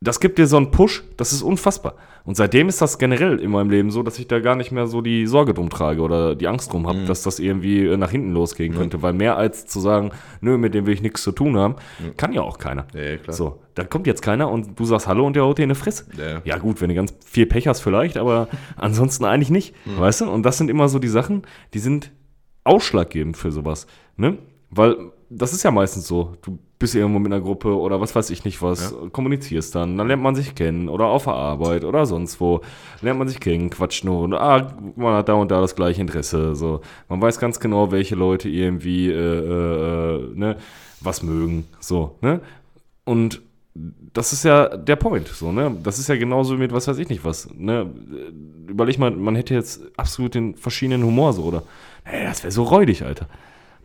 [0.00, 1.94] das gibt dir so einen Push, das ist unfassbar.
[2.24, 4.86] Und seitdem ist das generell in meinem Leben so, dass ich da gar nicht mehr
[4.86, 6.86] so die Sorge drum trage oder die Angst drum Mhm.
[6.86, 9.02] habe, dass das irgendwie äh, nach hinten losgehen könnte.
[9.02, 11.74] Weil mehr als zu sagen, nö, mit dem will ich nichts zu tun haben,
[12.16, 12.86] kann ja auch keiner.
[12.94, 13.34] Ja, ja, klar.
[13.34, 16.04] So, da kommt jetzt keiner und du sagst Hallo und der haut dir eine Fresse.
[16.16, 16.42] Ja.
[16.44, 19.74] Ja, gut, wenn du ganz viel Pech hast, vielleicht, aber ansonsten eigentlich nicht.
[19.86, 19.98] Mhm.
[19.98, 20.30] Weißt du?
[20.30, 21.42] Und das sind immer so die Sachen,
[21.74, 22.12] die sind
[22.64, 23.86] ausschlaggebend für sowas.
[24.16, 24.38] Ne?
[24.70, 24.96] Weil
[25.30, 26.36] das ist ja meistens so.
[26.42, 30.06] Du bist irgendwo mit einer Gruppe oder was weiß ich nicht was, kommunizierst dann, dann
[30.06, 32.60] lernt man sich kennen oder auf der Arbeit oder sonst wo.
[33.02, 36.00] Lernt man sich kennen, quatscht nur und ah, man hat da und da das gleiche
[36.00, 36.54] Interesse.
[36.54, 36.80] So.
[37.08, 40.56] Man weiß ganz genau, welche Leute irgendwie äh, äh, äh, ne,
[41.00, 41.66] was mögen.
[41.80, 42.40] So, ne?
[43.04, 43.42] Und
[44.12, 45.76] das ist ja der Point, so, ne?
[45.82, 47.88] Das ist ja genauso mit was weiß ich nicht was, ne?
[48.66, 51.62] Überleg mal, man hätte jetzt absolut den verschiedenen Humor so, oder?
[52.04, 53.26] Hey, das wäre so räudig, Alter.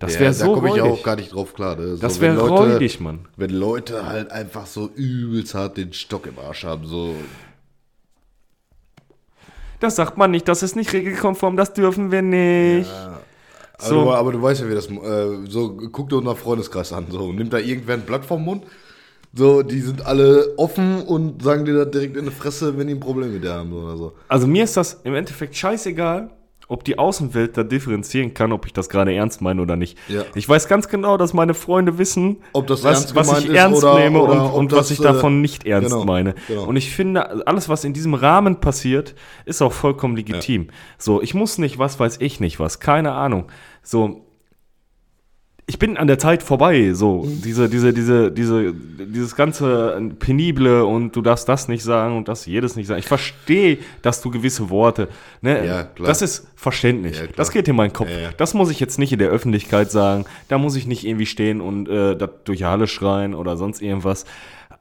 [0.03, 0.91] Das Ja, wäre da so komme ich räudig.
[0.99, 1.75] auch gar nicht drauf klar.
[1.77, 1.97] Ne?
[1.99, 3.27] das So, wenn wäre räudig, Mann.
[3.37, 7.15] Wenn Leute halt einfach so übelst hart den Stock im Arsch haben, so.
[9.79, 12.89] Das sagt man nicht, das ist nicht regelkonform, das dürfen wir nicht.
[12.91, 13.21] Aber,
[13.79, 14.03] So.
[14.05, 14.87] du, aber du weißt ja, wie das.
[14.89, 17.07] Äh, so, guck dir unseren Freundeskreis an.
[17.09, 18.63] So, nimmt da irgendwer ein Blatt vom Mund.
[19.33, 22.93] So, die sind alle offen und sagen dir das direkt in die Fresse, wenn die
[22.93, 24.13] ein Problem mit dir haben oder so.
[24.27, 26.29] Also mir ist das im Endeffekt scheißegal,
[26.73, 29.95] ob die Außenwelt da differenzieren kann, ob ich das gerade ernst meine oder nicht.
[30.07, 30.23] Ja.
[30.33, 34.45] Ich weiß ganz genau, dass meine Freunde wissen, was, was ich ernst oder- nehme oder
[34.45, 36.33] und, und das, was ich äh, davon nicht ernst genau, meine.
[36.47, 36.63] genau.
[36.63, 39.13] Und ich finde, alles, was in diesem Rahmen passiert,
[39.45, 40.69] ist auch vollkommen legitim.
[40.97, 43.45] So, ich muss nicht, was weiß ich nicht was, keine Ahnung.
[43.83, 44.25] So,
[45.65, 51.15] ich bin an der Zeit vorbei, so diese, diese, diese, diese, dieses ganze penible und
[51.15, 52.99] du darfst das nicht sagen und das jedes nicht sagen.
[52.99, 55.07] Ich verstehe, dass du gewisse Worte,
[55.41, 57.17] ne, Ja, das ist verständlich.
[57.17, 58.09] Ja, das geht in meinen Kopf.
[58.09, 58.31] Ja.
[58.35, 60.25] Das muss ich jetzt nicht in der Öffentlichkeit sagen.
[60.49, 64.25] Da muss ich nicht irgendwie stehen und äh, durch die Halle schreien oder sonst irgendwas.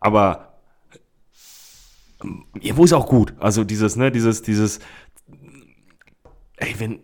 [0.01, 0.55] Aber
[2.25, 3.35] ähm, irgendwo ist auch gut.
[3.39, 4.81] Also dieses, ne, dieses, dieses,
[6.57, 6.99] ey, wenn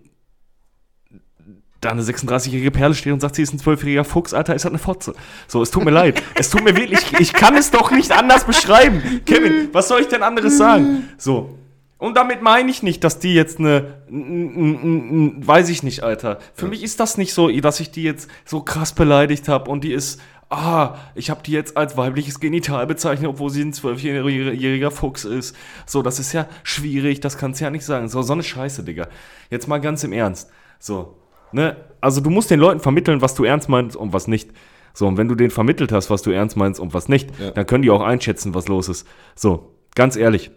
[1.81, 4.73] da eine 36-jährige Perle steht und sagt, sie ist ein 12-jähriger Fuchs, Alter, ist das
[4.73, 5.15] eine Fotze.
[5.47, 6.23] So, es tut mir leid.
[6.35, 9.21] Es tut mir wirklich, ich kann es doch nicht anders beschreiben.
[9.25, 11.09] Kevin, was soll ich denn anderes sagen?
[11.19, 11.59] So.
[11.99, 16.39] Und damit meine ich nicht, dass die jetzt eine, weiß ich nicht, Alter.
[16.55, 19.83] Für mich ist das nicht so, dass ich die jetzt so krass beleidigt habe und
[19.83, 24.93] die ist, ah, ich habe die jetzt als weibliches Genital bezeichnet, obwohl sie ein zwölfjähriger
[24.93, 25.57] Fuchs ist.
[25.87, 28.09] So, das ist ja schwierig, das kannst du ja nicht sagen.
[28.09, 29.09] So, so eine Scheiße, Digga.
[29.51, 30.51] Jetzt mal ganz im Ernst.
[30.79, 31.18] So,
[31.53, 31.77] ne?
[32.01, 34.51] Also du musst den Leuten vermitteln, was du ernst meinst und was nicht.
[34.95, 37.51] So, und wenn du denen vermittelt hast, was du ernst meinst und was nicht, Ja.
[37.51, 39.07] dann können die auch einschätzen, was los ist.
[39.35, 40.51] So, ganz ehrlich.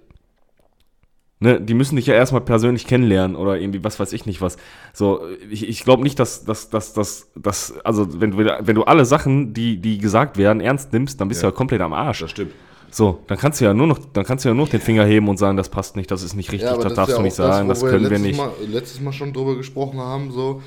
[1.44, 4.58] Ne, die müssen dich ja erstmal persönlich kennenlernen oder irgendwie, was weiß ich nicht was.
[4.94, 8.84] So, ich, ich glaube nicht, dass, dass, dass, dass, dass, also wenn du, wenn du
[8.84, 11.50] alle Sachen, die, die gesagt werden, ernst nimmst, dann bist Ja.
[11.50, 12.20] du ja komplett am Arsch.
[12.20, 12.52] Das stimmt.
[12.92, 15.04] So, dann kannst du ja nur noch, dann kannst du ja nur noch den Finger
[15.06, 17.68] heben und sagen, das passt nicht, das ist nicht richtig, das, darfst du nicht sagen,
[17.70, 18.38] das, können wir letztes nicht.
[18.38, 20.62] Mal, letztes Mal schon drüber gesprochen haben, so,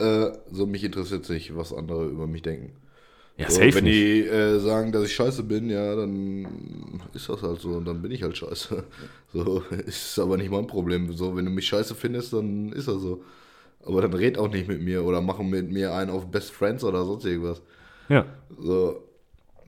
[0.00, 2.72] äh, so mich interessiert sich, was andere über mich denken.
[3.36, 3.86] Ja, So, safe wenn nicht.
[3.86, 8.02] die äh, sagen, dass ich scheiße bin, ja, dann ist das halt so und dann
[8.02, 8.84] bin ich halt scheiße.
[9.32, 11.12] So, ist aber nicht mein Problem.
[11.12, 13.22] So, wenn du mich scheiße findest, dann ist das so.
[13.84, 16.84] Aber dann red auch nicht mit mir oder machen mit mir einen auf Best Friends
[16.84, 17.62] oder sonst irgendwas.
[18.08, 18.26] Ja.
[18.58, 19.07] So,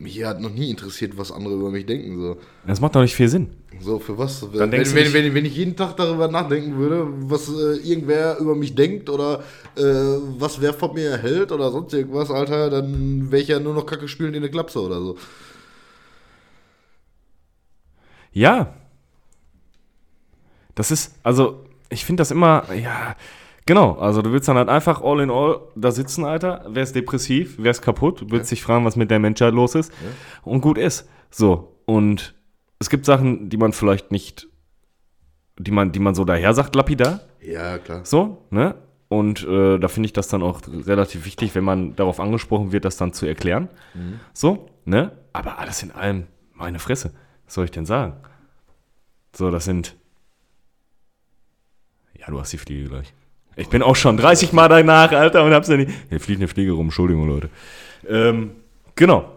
[0.01, 2.19] mich hat noch nie interessiert, was andere über mich denken.
[2.19, 2.37] So,
[2.67, 3.51] Das macht doch nicht viel Sinn.
[3.81, 4.41] so für was?
[4.41, 8.55] Dann wenn, wenn, wenn, wenn ich jeden Tag darüber nachdenken würde, was äh, irgendwer über
[8.55, 9.45] mich denkt oder
[9.77, 9.83] äh,
[10.39, 13.85] was wer von mir hält oder sonst irgendwas, Alter, dann wäre ich ja nur noch
[13.87, 15.17] Kacke spielen in der Klapse oder so.
[18.33, 18.75] Ja.
[20.75, 23.17] Das ist, also, ich finde das immer, ja,
[23.71, 23.93] genau.
[23.93, 26.67] Also, du willst dann halt einfach all in all da sitzen, Alter.
[26.69, 29.77] Wer ist depressiv, wer ist kaputt, du willst dich fragen, was mit der Menschheit los
[29.77, 29.93] ist.
[30.43, 31.09] Und gut ist.
[31.31, 31.77] So.
[31.87, 32.35] Und
[32.81, 34.49] es gibt Sachen, die man vielleicht nicht,
[35.57, 37.21] die man, die man so daher sagt, lapidar.
[37.41, 38.05] Ja, klar.
[38.05, 38.75] So, ne?
[39.07, 42.85] Und äh, da finde ich das dann auch relativ wichtig, wenn man darauf angesprochen wird,
[42.85, 43.69] das dann zu erklären.
[44.33, 45.13] So, ne?
[45.33, 47.13] Aber alles in allem, meine Fresse,
[47.45, 48.15] was soll ich denn sagen?
[49.33, 49.97] So, das sind.
[52.19, 53.15] Ja, du hast die Fliege gleich.
[53.61, 55.91] Ich bin auch schon 30 Mal danach, Alter, und hab's ja nicht.
[56.09, 57.51] Hier fliegt eine Fliege rum, Entschuldigung, Leute.
[58.09, 58.53] Ähm,
[58.97, 59.29] genau.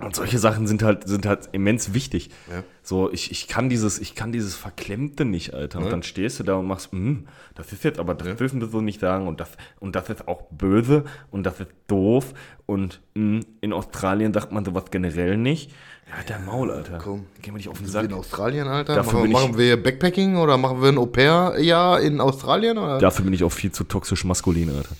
[0.00, 2.30] Und solche Sachen sind halt, sind halt immens wichtig.
[2.50, 2.62] Ja.
[2.82, 5.78] So, ich, ich kann dieses, ich kann dieses Verklemmte nicht, Alter.
[5.78, 5.90] Und Ja.
[5.90, 8.80] dann stehst du da und machst, hm, das ist jetzt, aber das dürfen wir so
[8.80, 12.32] nicht sagen und das, und das ist auch böse und das ist doof
[12.66, 15.70] und hm, in Australien sagt man sowas generell nicht.
[16.08, 16.98] Ja, der Maul, Alter.
[16.98, 17.26] komm.
[17.42, 18.04] Geh mal nicht auf den wir Sack.
[18.06, 18.94] in Australien, Alter?
[18.96, 22.78] Dafür machen, machen wir Backpacking oder machen wir ein Au-pair-Jahr in Australien?
[22.78, 22.98] Oder?
[22.98, 24.96] Dafür bin ich auch viel zu toxisch maskulin, Alter.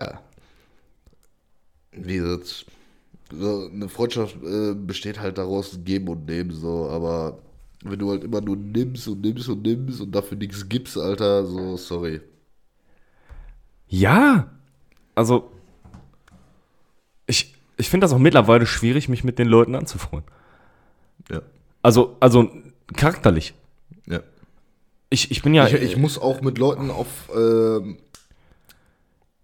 [0.00, 0.20] Ja.
[1.92, 2.64] Wie jetzt,
[3.30, 7.38] so eine Freundschaft äh, besteht halt daraus, geben und nehmen, so, aber
[7.84, 11.44] wenn du halt immer nur nimmst und nimmst und nimmst und dafür nichts gibst, Alter,
[11.46, 12.20] so, sorry.
[13.88, 14.50] Ja,
[15.14, 15.50] also
[17.26, 20.24] ich, ich finde das auch mittlerweile schwierig, mich mit den Leuten anzufreuen.
[21.30, 21.42] Ja.
[21.82, 22.50] Also, also
[22.96, 23.54] charakterlich.
[24.06, 24.20] Ja.
[25.10, 25.66] Ich, ich bin ja.
[25.66, 27.98] Ich, ich muss auch mit Leuten auf ähm,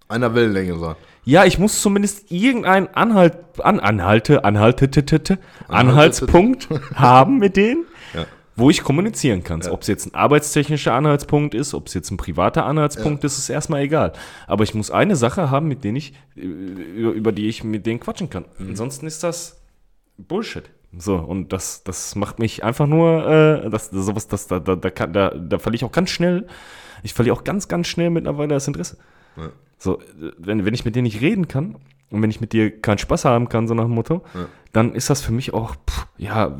[0.08, 0.96] einer Wellenlänge sein.
[1.24, 7.56] Ja, ich muss zumindest irgendeinen Anhalt, an, Anhalte, Anhalte, t, t, t, Anhaltspunkt haben mit
[7.56, 8.26] denen, Ja.
[8.56, 9.66] wo ich kommunizieren kann.
[9.68, 13.48] Ob es jetzt ein arbeitstechnischer Anhaltspunkt ist, ob es jetzt ein privater Anhaltspunkt ist, ist
[13.48, 14.12] erstmal egal.
[14.46, 18.00] Aber ich muss eine Sache haben, mit denen ich, über, über die ich mit denen
[18.00, 18.44] quatschen kann.
[18.58, 19.60] Ansonsten ist das
[20.18, 20.70] Bullshit.
[20.96, 24.90] So, und das, das macht mich einfach nur, äh, das, sowas, das, da, da, da,
[24.90, 26.46] kann, da, da verliere ich auch ganz schnell,
[27.02, 28.98] ich verliere auch ganz, ganz schnell mittlerweile das Interesse.
[29.36, 29.48] Ja.
[29.78, 29.98] So,
[30.38, 31.76] wenn, wenn ich mit dir nicht reden kann
[32.10, 34.46] und wenn ich mit dir keinen Spaß haben kann, so nach dem Motto, Ja.
[34.72, 36.56] dann ist das für mich auch, pff, ja,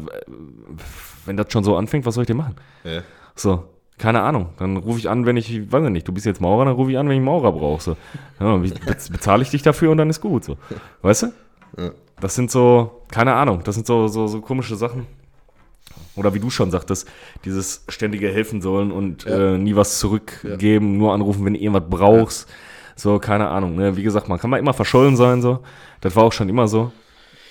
[1.27, 2.57] wenn das schon so anfängt, was soll ich denn machen?
[2.85, 3.03] Ja.
[3.35, 3.65] So,
[3.99, 4.51] keine Ahnung.
[4.59, 6.91] Dann rufe ich an, wenn ich, weiß ich nicht, du bist jetzt Maurer, dann rufe
[6.91, 7.83] ich an, wenn ich Maurer brauche.
[7.83, 7.97] So.
[8.41, 10.45] Ja, bezahle ich dich dafür und dann ist gut.
[10.45, 10.57] So.
[11.03, 11.27] Weißt du?
[11.79, 11.91] Ja.
[12.21, 15.07] Das sind so, keine Ahnung, das sind so, so, so komische Sachen.
[16.17, 17.09] Oder wie du schon sagtest,
[17.45, 19.55] dieses ständige helfen sollen und Ja.
[19.55, 22.49] äh, nie was zurückgeben, nur anrufen, wenn du irgendwas brauchst.
[22.97, 23.75] So, keine Ahnung.
[23.75, 23.97] Ne?
[23.97, 25.43] Wie gesagt, man kann mal immer verschollen sein.
[25.43, 25.61] So.
[26.01, 26.93] Das war auch schon immer so.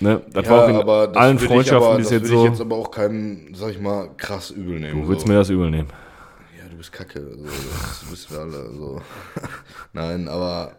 [0.00, 0.22] Ne?
[0.32, 2.44] Das war auch in aber das allen würde Freundschaften aber, bis das jetzt würde so.
[2.44, 5.02] ich jetzt aber auch keinem, sag ich mal, krass übel nehmen.
[5.02, 5.32] Du willst so.
[5.32, 5.88] mir das übel nehmen.
[6.58, 7.20] Ja, du bist kacke.
[7.20, 8.70] So, das wissen wir alle.
[8.72, 9.00] So.
[9.92, 10.72] Nein, aber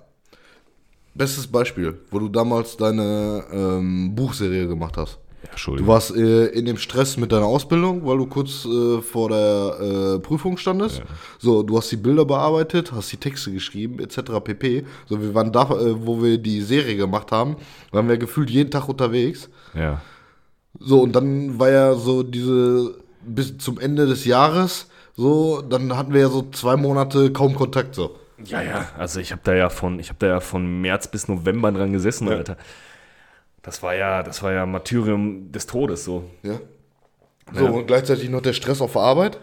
[1.13, 5.19] bestes Beispiel, wo du damals deine ähm, Buchserie gemacht hast.
[5.45, 9.29] Ja, Du warst äh, in dem Stress mit deiner Ausbildung, weil du kurz äh, vor
[9.29, 11.01] der äh, Prüfung standest.
[11.39, 14.39] So, du hast die Bilder bearbeitet, hast die Texte geschrieben, etc.
[14.43, 14.85] pp.
[15.07, 17.57] So, wir waren da, äh, wo wir die Serie gemacht haben,
[17.91, 19.49] waren wir gefühlt jeden Tag unterwegs.
[19.73, 20.01] Ja.
[20.79, 26.13] So, und dann war ja so diese, bis zum Ende des Jahres, so, dann hatten
[26.13, 28.17] wir ja so zwei Monate kaum Kontakt, so.
[28.43, 31.29] Ja, ja, also ich habe da ja von, ich habe da ja von März bis
[31.29, 32.33] November dran gesessen, Ja.
[32.35, 32.57] Alter.
[33.65, 36.29] Das war ja, das war ja Martyrium des Todes so.
[36.43, 36.59] Ja.
[37.51, 37.71] So, Ja.
[37.71, 39.39] und gleichzeitig noch der Stress auf der Arbeit.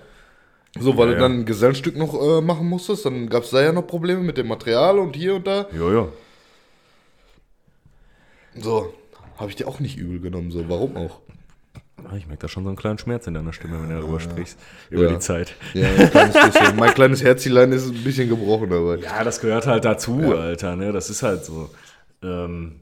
[0.79, 1.29] So, weil Ja, du ja.
[1.29, 4.39] dann ein Gesellenstück noch äh, machen musstest, dann gab es da ja noch Probleme mit
[4.39, 5.67] dem Material und hier und da.
[5.77, 6.13] Jo, jo.
[8.55, 8.93] So,
[9.39, 11.21] habe ich dir auch nicht übel genommen, so, warum auch?
[12.05, 14.21] Ah, Ich merke da schon so einen kleinen Schmerz in deiner Stimme, wenn du darüber
[14.21, 14.59] sprichst.
[14.91, 15.09] Über Ja.
[15.11, 15.55] die Zeit.
[15.75, 18.97] Ja, ein kleines mein kleines Herzilein ist ein bisschen gebrochen dabei.
[18.97, 20.93] Ja, das gehört halt dazu, Alter, ne?
[20.93, 21.71] Das ist halt so.
[22.23, 22.81] Ähm,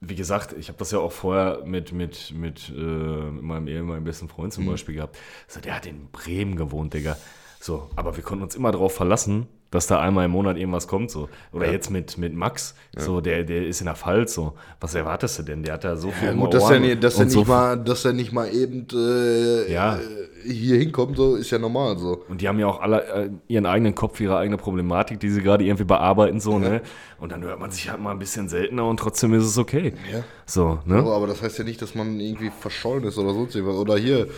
[0.00, 4.04] wie gesagt, ich habe das ja auch vorher mit, mit, mit, äh, mit meinem ehemaligen
[4.04, 5.16] besten Freund zum Beispiel gehabt.
[5.48, 7.16] So, der hat in Bremen gewohnt, Digga.
[7.60, 11.10] So, aber wir konnten uns immer darauf verlassen, dass da einmal im Monat irgendwas kommt,
[11.10, 11.28] so.
[11.52, 14.54] Oder jetzt mit, mit Max, so, der, der ist in der Pfalz, so.
[14.80, 15.62] Was erwartest du denn?
[15.62, 17.44] Der hat da so viel Ja, gut, dass er, Ohren nicht, dass, er nicht so
[17.44, 19.96] mal, dass er nicht mal eben äh, Ja.
[19.96, 20.00] äh,
[20.46, 22.22] hier hinkommt, so ist ja normal so.
[22.28, 25.42] Und die haben ja auch alle äh, ihren eigenen Kopf, ihre eigene Problematik, die sie
[25.42, 26.80] gerade irgendwie bearbeiten, so, ne?
[27.18, 29.94] Und dann hört man sich halt mal ein bisschen seltener und trotzdem ist es okay.
[30.12, 30.22] Ja.
[30.46, 30.96] So, ne?
[30.98, 33.76] Aber, aber das heißt ja nicht, dass man irgendwie verschollen ist oder sonst irgendwas.
[33.76, 34.28] Oder hier,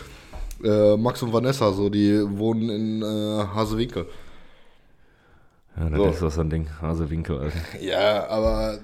[0.63, 4.07] äh, Max und Vanessa, so, die wohnen in äh, Hasewinkel.
[5.77, 6.27] Ja, das So.
[6.27, 6.67] ist so ein Ding.
[6.81, 7.57] Hasewinkel, Alter.
[7.81, 8.79] Ja, aber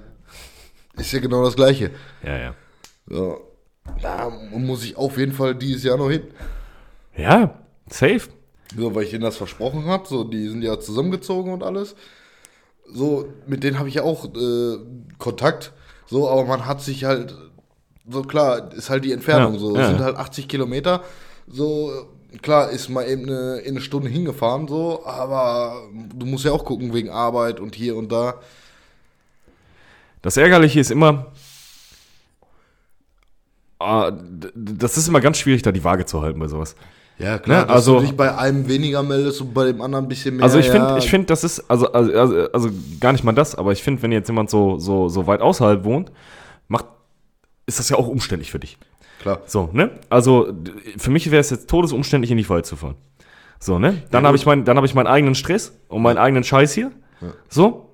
[0.98, 1.92] ist ja genau das Gleiche.
[2.24, 2.54] Ja, ja.
[3.10, 3.36] Ja.
[4.02, 6.24] Da muss ich auf jeden Fall dieses Jahr noch hin.
[7.18, 7.60] Ja,
[7.90, 8.22] safe.
[8.76, 10.08] So, weil ich ihnen das versprochen habe.
[10.08, 11.96] So, die sind ja zusammengezogen und alles.
[12.92, 14.78] So, mit denen habe ich ja auch äh,
[15.18, 15.74] Kontakt.
[16.08, 17.36] So, aber man hat sich halt,
[18.08, 19.76] so klar, ist halt die Entfernung Ja, so.
[19.76, 19.82] ja.
[19.82, 21.04] Es sind halt 80 Kilometer.
[21.48, 21.92] So,
[22.42, 26.66] klar, ist mal eben eine, in eine Stunde hingefahren, so, aber du musst ja auch
[26.66, 28.36] gucken wegen Arbeit und hier und da.
[30.22, 31.32] Das Ärgerliche ist immer,
[33.80, 34.12] ah,
[34.56, 36.76] das ist immer ganz schwierig, da die Waage zu halten bei sowas.
[37.18, 40.08] Ja, klar, Ne, also- du dich bei einem weniger meldest und bei dem anderen ein
[40.10, 40.44] bisschen mehr.
[40.44, 40.98] Also ich finde, ja.
[40.98, 44.02] ich finde, das ist, also, also, also, also gar nicht mal das, aber ich finde,
[44.02, 46.12] wenn jetzt jemand so, so, so weit außerhalb wohnt,
[46.68, 46.86] macht,
[47.66, 48.78] ist das ja auch umständlich für dich.
[49.22, 49.40] Klar.
[49.46, 49.92] So, ne?
[50.10, 50.50] Also
[50.98, 52.96] für mich wäre es jetzt todesumständlich, in die Wald zu fahren.
[53.60, 54.04] So, ne?
[54.12, 56.74] Dann Ja, habe ich, mein, dann hab ich meinen eigenen Stress und meinen eigenen Scheiß
[56.74, 56.92] hier.
[57.50, 57.90] So.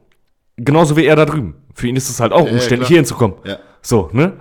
[0.57, 1.55] Genauso wie er da drüben.
[1.73, 2.87] Für ihn ist es halt auch ja, umständlich, klar.
[2.87, 3.37] hier hinzukommen.
[3.45, 3.59] Ja.
[3.81, 4.33] So, ne?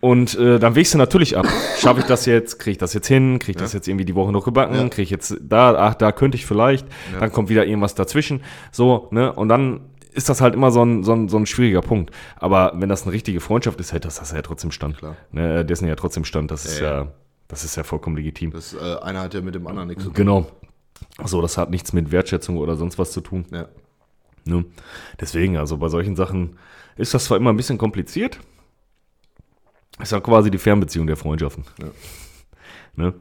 [0.00, 1.46] Und äh, dann wägst du natürlich ab.
[1.78, 2.58] Schaffe ich das jetzt?
[2.58, 3.38] Kriege ich das jetzt hin?
[3.38, 4.74] Kriege ich das jetzt irgendwie die Woche noch gebacken?
[4.74, 4.88] Ja.
[4.88, 6.86] Kriege ich jetzt da, ach, da könnte ich vielleicht.
[7.18, 8.42] Dann kommt wieder irgendwas dazwischen.
[8.70, 9.32] So, ne?
[9.32, 9.80] Und dann
[10.12, 12.12] ist das halt immer so ein, so ein, so ein schwieriger Punkt.
[12.36, 14.98] Aber wenn das eine richtige Freundschaft ist, hält das, das ja trotzdem stand.
[14.98, 15.16] Klar.
[15.32, 15.64] Ne?
[15.64, 16.50] Dessen ja trotzdem stand.
[16.50, 17.12] Das ist Ja, ja, ja.
[17.48, 18.52] das ist ja vollkommen legitim.
[18.52, 20.16] Das äh, eine hat ja mit dem anderen nichts zu tun.
[20.16, 20.46] Genau.
[21.24, 23.46] So, das hat nichts mit Wertschätzung oder sonst was zu tun.
[23.52, 23.68] Ja.
[24.44, 24.64] Ne?
[25.20, 26.56] Deswegen, also bei solchen Sachen
[26.96, 28.40] ist das zwar immer ein bisschen kompliziert,
[30.00, 31.64] ist ja quasi die Fernbeziehung der Freundschaften.
[31.80, 31.88] Ja.
[32.94, 33.14] Ne?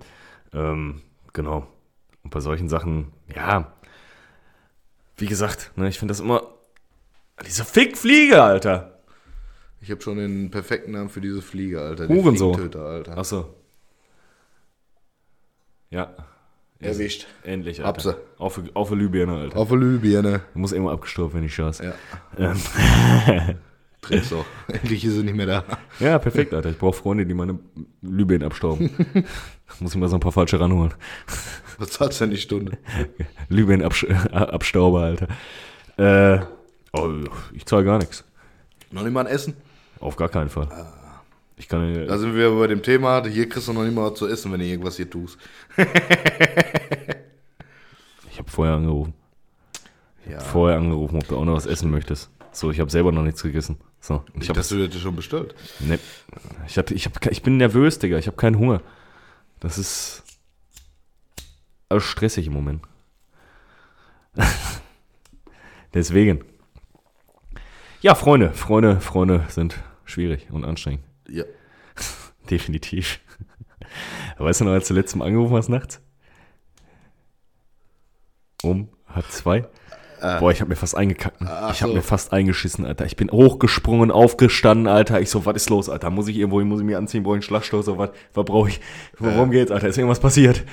[0.54, 1.02] Ähm,
[1.34, 1.68] genau.
[2.24, 3.74] Und bei solchen Sachen, ja,
[5.18, 6.42] wie gesagt, ne, ich finde das immer.
[7.46, 9.00] Diese Fickfliege, Alter.
[9.80, 12.08] Ich habe schon den perfekten Namen für diese Fliege, Alter.
[12.08, 12.76] Hurensohn.
[12.76, 13.18] Alter.
[13.18, 13.54] Achso.
[15.90, 16.16] Ja.
[16.80, 17.28] Erwischt.
[17.44, 18.02] Endlich, Alter.
[18.02, 18.16] sie.
[18.38, 19.58] Auf, auf Libyen, Alter.
[19.58, 20.42] Auf Lübirne.
[20.54, 21.80] Muss immer abgestorben, wenn ich schaß.
[21.80, 21.94] Ja.
[22.38, 22.60] Ähm,
[24.02, 24.46] Dreh's doch.
[24.68, 25.64] Endlich ist sie nicht mehr da.
[26.00, 26.70] Ja, perfekt, Alter.
[26.70, 27.60] Ich brauche Freunde, die meine
[28.02, 28.92] Libyen abstauben.
[29.80, 30.94] Muss ich mal so ein paar falsche ranholen.
[31.78, 32.78] Was zahlst du denn die Stunde?
[33.50, 35.28] Libyen abstauber, Alter.
[35.98, 36.40] Äh,
[36.94, 37.10] oh,
[37.54, 38.24] ich zahle gar nichts.
[38.92, 39.56] Noch nicht mal ein Essen?
[40.00, 40.70] Auf gar keinen Fall.
[41.58, 44.20] Ich kann Da sind wir bei dem Thema, hier kriegst du noch nicht mal was
[44.20, 45.40] zu essen, wenn du irgendwas hier tust.
[48.30, 49.14] ich habe vorher angerufen.
[50.30, 50.40] Ja.
[50.40, 52.30] Vorher angerufen, ob du auch noch was essen möchtest.
[52.58, 53.78] So, ich habe selber noch nichts gegessen.
[54.00, 55.54] So, ich habe dass du das schon bestellt.
[55.80, 56.00] ne,
[56.66, 58.18] ich hab, ich hab, ich bin nervös, Digga.
[58.18, 58.82] Ich habe keinen Hunger.
[59.60, 60.24] Das ist
[62.00, 62.82] stressig im Moment.
[65.94, 66.44] Deswegen.
[68.02, 71.04] Ja, Freunde, Freunde, Freunde sind schwierig und anstrengend.
[71.30, 71.44] Ja.
[72.50, 73.20] Definitiv.
[74.40, 76.02] Weißt du noch, als du letztes Mal angerufen hast nachts?
[78.64, 79.70] Um halb zwei?
[80.22, 81.42] Boah, ich habe mir fast eingekackt.
[81.42, 81.48] ne?
[81.72, 81.96] Ich habe so.
[81.96, 83.06] mir fast eingeschissen, Alter.
[83.06, 85.22] Ich bin hochgesprungen, aufgestanden, Alter.
[85.22, 86.10] Ich so, was ist los, Alter?
[86.10, 88.46] Muss ich irgendwo hin, muss ich mir anziehen, brauche ich einen Schlagstoß, so was, was
[88.46, 88.82] brauche ich?
[89.20, 89.88] Worum geht's, Alter?
[89.88, 90.64] Ist irgendwas passiert?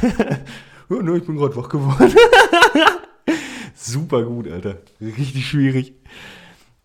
[0.90, 2.14] ja, ne, ich bin gerade wach geworden.
[3.74, 4.76] Super gut, Alter.
[5.00, 5.94] Richtig schwierig.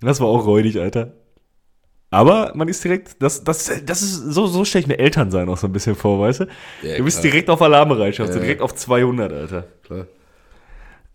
[0.02, 1.14] Das war auch räudig, Alter.
[2.12, 5.48] Aber man ist direkt, das, das, das ist, so, so stelle ich mir Eltern sein
[5.48, 6.46] auch so ein bisschen vor, weißt du?
[6.82, 7.32] Ja, du bist klar.
[7.32, 8.44] direkt auf Alarmbereitschaft, so Ja.
[8.46, 9.68] direkt auf 200, Alter.
[9.84, 10.08] Klar.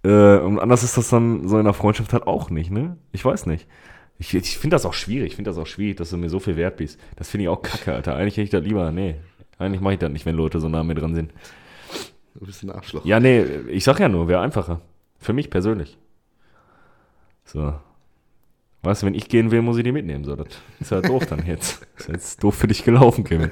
[0.04, 2.96] Äh, und anders ist das dann so in der Freundschaft halt auch nicht, ne?
[3.12, 3.66] Ich weiß nicht.
[4.18, 6.38] Ich, ich finde das auch schwierig, ich finde das auch schwierig, dass du mir so
[6.38, 7.00] viel wert bist.
[7.16, 8.14] Das finde ich auch kacke, Alter.
[8.14, 9.16] Eigentlich hätte ich das lieber, nee.
[9.58, 11.32] Eigentlich mache ich das nicht, wenn Leute so nah an mir dran sind.
[12.34, 13.04] Du bist ein Arschloch.
[13.04, 14.80] Ja, nee, ich sag ja nur, wäre einfacher.
[15.18, 15.98] Für mich persönlich.
[17.44, 17.74] So.
[18.82, 20.24] Weißt du, wenn ich gehen will, muss ich die mitnehmen.
[20.24, 20.48] So, das
[20.80, 21.86] ist halt doof dann jetzt.
[21.96, 23.50] Ist jetzt doof für dich gelaufen, Kevin.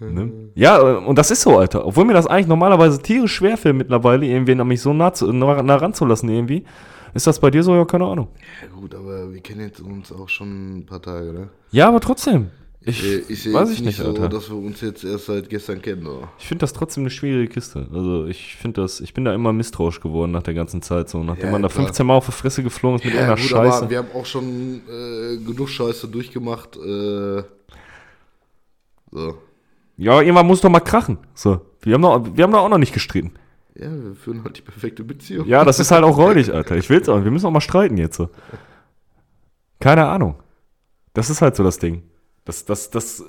[0.00, 0.50] Ne?
[0.54, 1.86] Ja, äh, und das ist so, Alter.
[1.86, 5.62] Obwohl mir das eigentlich normalerweise tierisch schwerfällt mittlerweile, irgendwen an mich so nah, zu, nah,
[5.62, 6.64] nah ranzulassen irgendwie.
[7.12, 7.74] Ist das bei dir so?
[7.74, 8.28] Ja, keine Ahnung.
[8.62, 11.48] Ja, gut, aber wir kennen jetzt uns auch schon ein paar Tage, ne?
[11.72, 12.50] Ja, aber trotzdem.
[12.82, 14.28] Ich, Äh, Ist ja weiß ich nicht, so, Alter.
[14.30, 16.28] dass wir uns jetzt erst seit gestern kennen, oder?
[16.38, 17.86] Ich finde das trotzdem eine schwierige Kiste.
[17.92, 21.22] Also ich finde das, ich bin da immer misstrauisch geworden nach der ganzen Zeit so.
[21.22, 21.84] Nachdem Ja, man da klar.
[21.84, 23.76] 15 Mal auf die Fresse geflogen ist mit Ja, irgendeiner gut, Scheiße.
[23.82, 26.76] aber wir haben auch schon äh, genug Scheiße durchgemacht.
[26.76, 27.42] Äh,
[29.10, 29.34] so.
[30.00, 31.18] Ja, irgendwann muss doch mal krachen.
[31.34, 31.60] So.
[31.82, 33.32] Wir haben, doch, wir haben doch auch noch nicht gestritten.
[33.74, 35.46] Ja, wir führen halt die perfekte Beziehung.
[35.46, 36.76] Ja, das ist halt auch räudig, Alter.
[36.76, 37.22] Ich will's auch.
[37.22, 38.30] Wir müssen auch mal streiten jetzt so.
[39.78, 40.36] Keine Ahnung.
[41.12, 42.02] Das ist halt so das Ding.
[42.46, 43.22] Das, das, das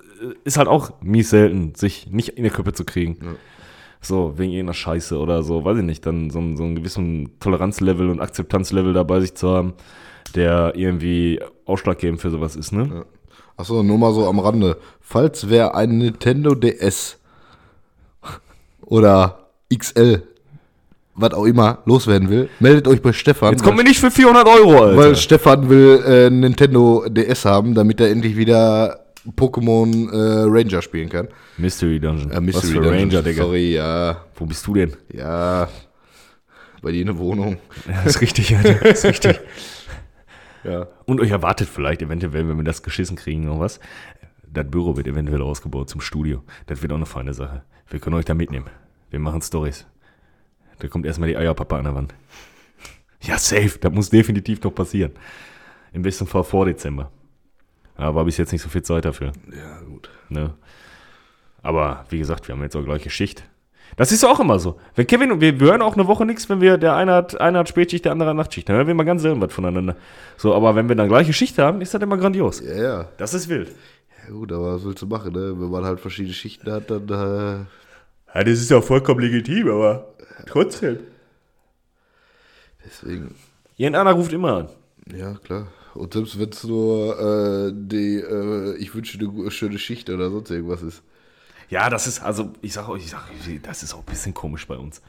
[0.45, 3.17] ist halt auch mies selten, sich nicht in die Köpfe zu kriegen.
[3.21, 3.31] Ja.
[3.99, 8.09] So, wegen irgendeiner Scheiße oder so, weiß ich nicht, dann so, so einen gewissen Toleranzlevel
[8.09, 9.73] und Akzeptanzlevel dabei sich zu haben,
[10.35, 12.89] der irgendwie ausschlaggebend für sowas ist, ne?
[12.93, 13.05] Ja.
[13.61, 14.77] Achso, nur mal so am Rande.
[15.01, 17.17] Falls wer ein Nintendo DS
[18.83, 19.37] oder
[19.71, 20.23] XL,
[21.13, 23.51] was auch immer, loswerden will, meldet euch bei Stefan.
[23.51, 24.97] Jetzt kommt mir nicht für 400 Euro, Alter.
[24.97, 29.05] weil Stefan will äh, ein Nintendo DS haben, damit er endlich wieder
[29.37, 31.27] Pokémon äh, Ranger spielen kann.
[31.59, 32.31] Mystery Dungeon.
[32.31, 33.43] Äh, Mystery Was für Dungeon, Ranger, Digga.
[33.43, 34.25] Sorry, ja.
[34.37, 34.93] Wo bist du denn?
[35.13, 35.69] Ja.
[36.81, 37.57] Bei dir in der Wohnung.
[37.87, 38.83] Ja, ist richtig, Alter.
[38.87, 39.39] Ist richtig.
[40.63, 40.87] Ja.
[41.05, 43.79] Und euch erwartet vielleicht eventuell, wenn wir das geschissen kriegen, noch was.
[44.47, 46.43] Das Büro wird eventuell ausgebaut zum Studio.
[46.67, 47.63] Das wird auch eine feine Sache.
[47.87, 48.69] Wir können euch da mitnehmen.
[49.09, 49.85] Wir machen Stories.
[50.79, 52.13] Da kommt erstmal die Eierpappe an der Wand.
[53.21, 53.77] Ja, safe.
[53.79, 55.11] Das muss definitiv noch passieren.
[55.93, 57.11] Im besten Fall vor Dezember.
[57.95, 59.31] Aber war bis jetzt nicht so viel Zeit dafür.
[59.55, 60.09] Ja, gut.
[60.29, 60.53] Ne?
[61.61, 63.43] Aber wie gesagt, wir haben jetzt auch gleiche Schicht.
[63.97, 64.79] Das ist auch immer so.
[64.95, 67.39] Wenn Kevin und wir, wir hören auch eine Woche nichts, wenn wir der eine hat,
[67.39, 68.67] einer hat Spätschicht, der andere hat Nachtschicht.
[68.69, 69.95] Dann hören wir immer ganz selten was voneinander.
[70.37, 72.61] So, aber wenn wir dann gleiche Schicht haben, ist das immer grandios.
[72.61, 73.05] Ja, ja.
[73.17, 73.69] Das ist wild.
[74.23, 75.53] Ja, gut, aber was willst du machen, ne?
[75.59, 77.07] Wenn man halt verschiedene Schichten hat, dann.
[77.09, 77.65] Äh,
[78.33, 80.07] Ja, das ist ja vollkommen legitim, aber
[80.47, 80.99] trotzdem.
[82.85, 83.35] deswegen.
[83.77, 84.69] Irgendeiner ruft immer an.
[85.15, 85.67] Ja, klar.
[85.93, 90.49] Und selbst wenn es nur äh, die, äh, ich wünsche eine schöne Schicht oder sonst
[90.51, 91.03] irgendwas ist.
[91.71, 93.23] Ja, das ist, also ich sag euch, ich sag,
[93.63, 95.01] das ist auch ein bisschen komisch bei uns.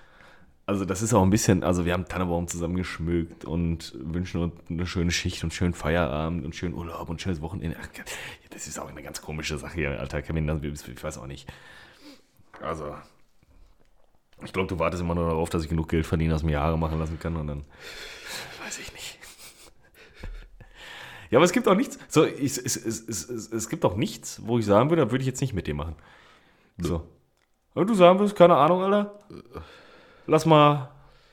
[0.65, 4.55] Also das ist auch ein bisschen, also wir haben Tannenbaum zusammen geschmückt und wünschen uns
[4.71, 7.77] eine schöne Schicht und schönen Feierabend und schönen Urlaub und schönes Wochenende.
[8.51, 10.23] Das ist auch eine ganz komische Sache hier, Alter.
[10.23, 11.53] Kevin, ich weiß auch nicht.
[12.61, 12.95] Also,
[14.45, 16.61] ich glaube, du wartest immer nur darauf, dass ich genug Geld verdiene, dass ich mir
[16.61, 17.65] Haare machen lassen kann und dann
[18.65, 19.19] weiß ich nicht.
[21.31, 21.99] Ja, aber es gibt auch nichts.
[22.07, 25.23] So, ich, es, es, es, es gibt auch nichts, wo ich sagen würde, da würde
[25.23, 25.97] ich jetzt nicht mit dir machen.
[26.79, 27.07] So.
[27.75, 29.19] Und du sagen würdest, keine Ahnung, Alter.
[30.27, 30.91] Lass mal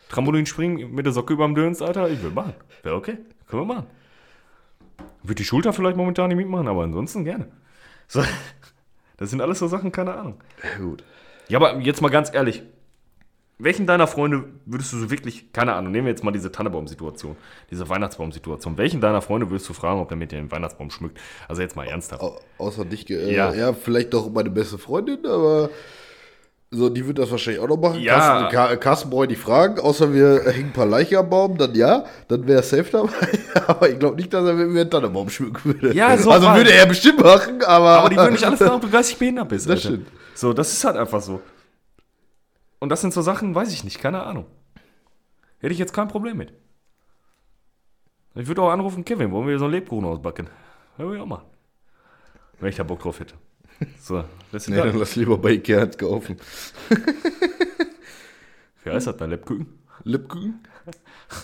[0.09, 2.09] Trampolin springen mit der Socke überm Döns, Alter.
[2.09, 2.53] Ich will machen.
[2.83, 3.17] Wäre okay.
[3.47, 3.87] Können wir machen.
[5.23, 7.51] Würde die Schulter vielleicht momentan nicht mitmachen, aber ansonsten gerne.
[8.07, 8.23] So.
[9.17, 10.39] Das sind alles so Sachen, keine Ahnung.
[10.63, 11.03] Ja, gut.
[11.49, 12.63] Ja, aber jetzt mal ganz ehrlich.
[13.61, 17.35] Welchen deiner Freunde würdest du so wirklich, keine Ahnung, nehmen wir jetzt mal diese Tannenbaum-Situation,
[17.69, 18.77] diese Weihnachtsbaum-Situation.
[18.77, 21.19] Welchen deiner Freunde würdest du fragen, ob der mit dir den Weihnachtsbaum schmückt?
[21.49, 22.21] Also jetzt mal ernsthaft.
[22.21, 23.09] Au außer dich.
[23.09, 23.53] Äh, Ja.
[23.53, 23.73] ja.
[23.73, 25.69] vielleicht doch meine beste Freundin, aber.
[26.71, 27.99] So, die wird das wahrscheinlich auch noch machen.
[27.99, 28.47] Ja.
[28.49, 32.05] Carsten, Carsten ich nicht fragen, außer wir hängen ein paar Leichen am Baum, dann ja,
[32.27, 33.09] dann wäre er safe dabei.
[33.67, 35.93] aber ich glaube nicht, dass er mit mir einen Tannenbaum schmücken würde.
[35.95, 37.89] Ja, so Also würde er bestimmt machen, aber.
[37.89, 39.67] Aber die würden mich alle fragen, ob du geistig behindert bist.
[39.67, 40.07] Das stimmt.
[40.35, 41.41] So, das ist halt einfach so.
[42.79, 44.45] Und das sind so Sachen, weiß ich nicht, keine Ahnung.
[45.59, 46.53] Hätte ich jetzt kein Problem mit.
[48.35, 50.49] Ich würde auch anrufen, Kevin, wollen wir so einen Lebkuchen ausbacken?
[50.97, 51.45] Ja, würde ich auch machen.
[52.59, 53.35] Wenn ich da Bock drauf hätte.
[53.99, 56.37] So, das Nee, dann lass lieber bei Ikea eins kaufen.
[58.83, 59.79] Wie heißt das da, Lebkuchen?
[60.03, 60.65] Lipkuchen?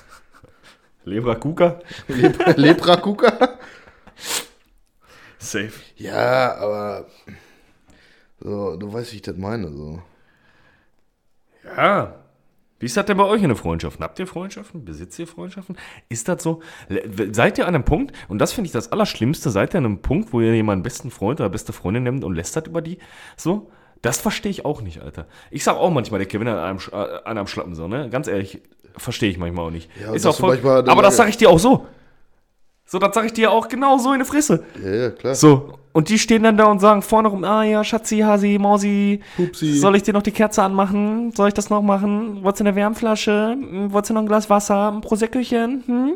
[1.06, 1.80] Lebrakuka?
[2.08, 3.60] Lep Leprakuka?
[5.38, 5.74] Safe.
[5.98, 7.08] Ja, aber.
[8.40, 9.72] So, du weißt, wie ich das meine.
[9.72, 10.02] So.
[11.66, 12.16] Ja.
[12.80, 14.00] Wie ist das denn bei euch in der Freundschaft?
[14.02, 14.84] Habt ihr Freundschaften?
[14.84, 15.78] Besitzt ihr Freundschaften?
[16.10, 16.62] Ist das so?
[17.32, 20.02] Seid ihr an einem Punkt, und das finde ich das Allerschlimmste, seid ihr an einem
[20.02, 23.00] Punkt, wo ihr jemanden besten Freund oder beste Freundin nehmt und lästert über die?
[23.38, 23.72] So?
[24.02, 25.26] Das verstehe ich auch nicht, Alter.
[25.52, 28.10] Ich sag auch manchmal, der Kevin an einem, äh, an einem Schlappen so, ne?
[28.10, 28.62] Ganz ehrlich,
[28.98, 29.90] verstehe ich manchmal auch nicht.
[30.00, 31.88] Ja, ist auch voll, aber das sage ich dir auch so.
[32.86, 34.64] So, das sage ich dir auch genau so in die Fresse.
[34.84, 35.34] Ja, ja, klar.
[35.34, 39.22] So, und die stehen dann da und sagen vorne rum, ah ja, Schatzi, Hasi, Mausi,
[39.38, 39.78] Pupsi.
[39.78, 41.32] soll ich dir noch die Kerze anmachen?
[41.32, 42.44] Soll ich das noch machen?
[42.44, 43.56] Wolltest du eine Wärmflasche?
[43.58, 44.92] Hm, Wolltest du noch ein Glas Wasser?
[44.92, 45.84] Ein Proseccochen?
[45.86, 46.14] Hm?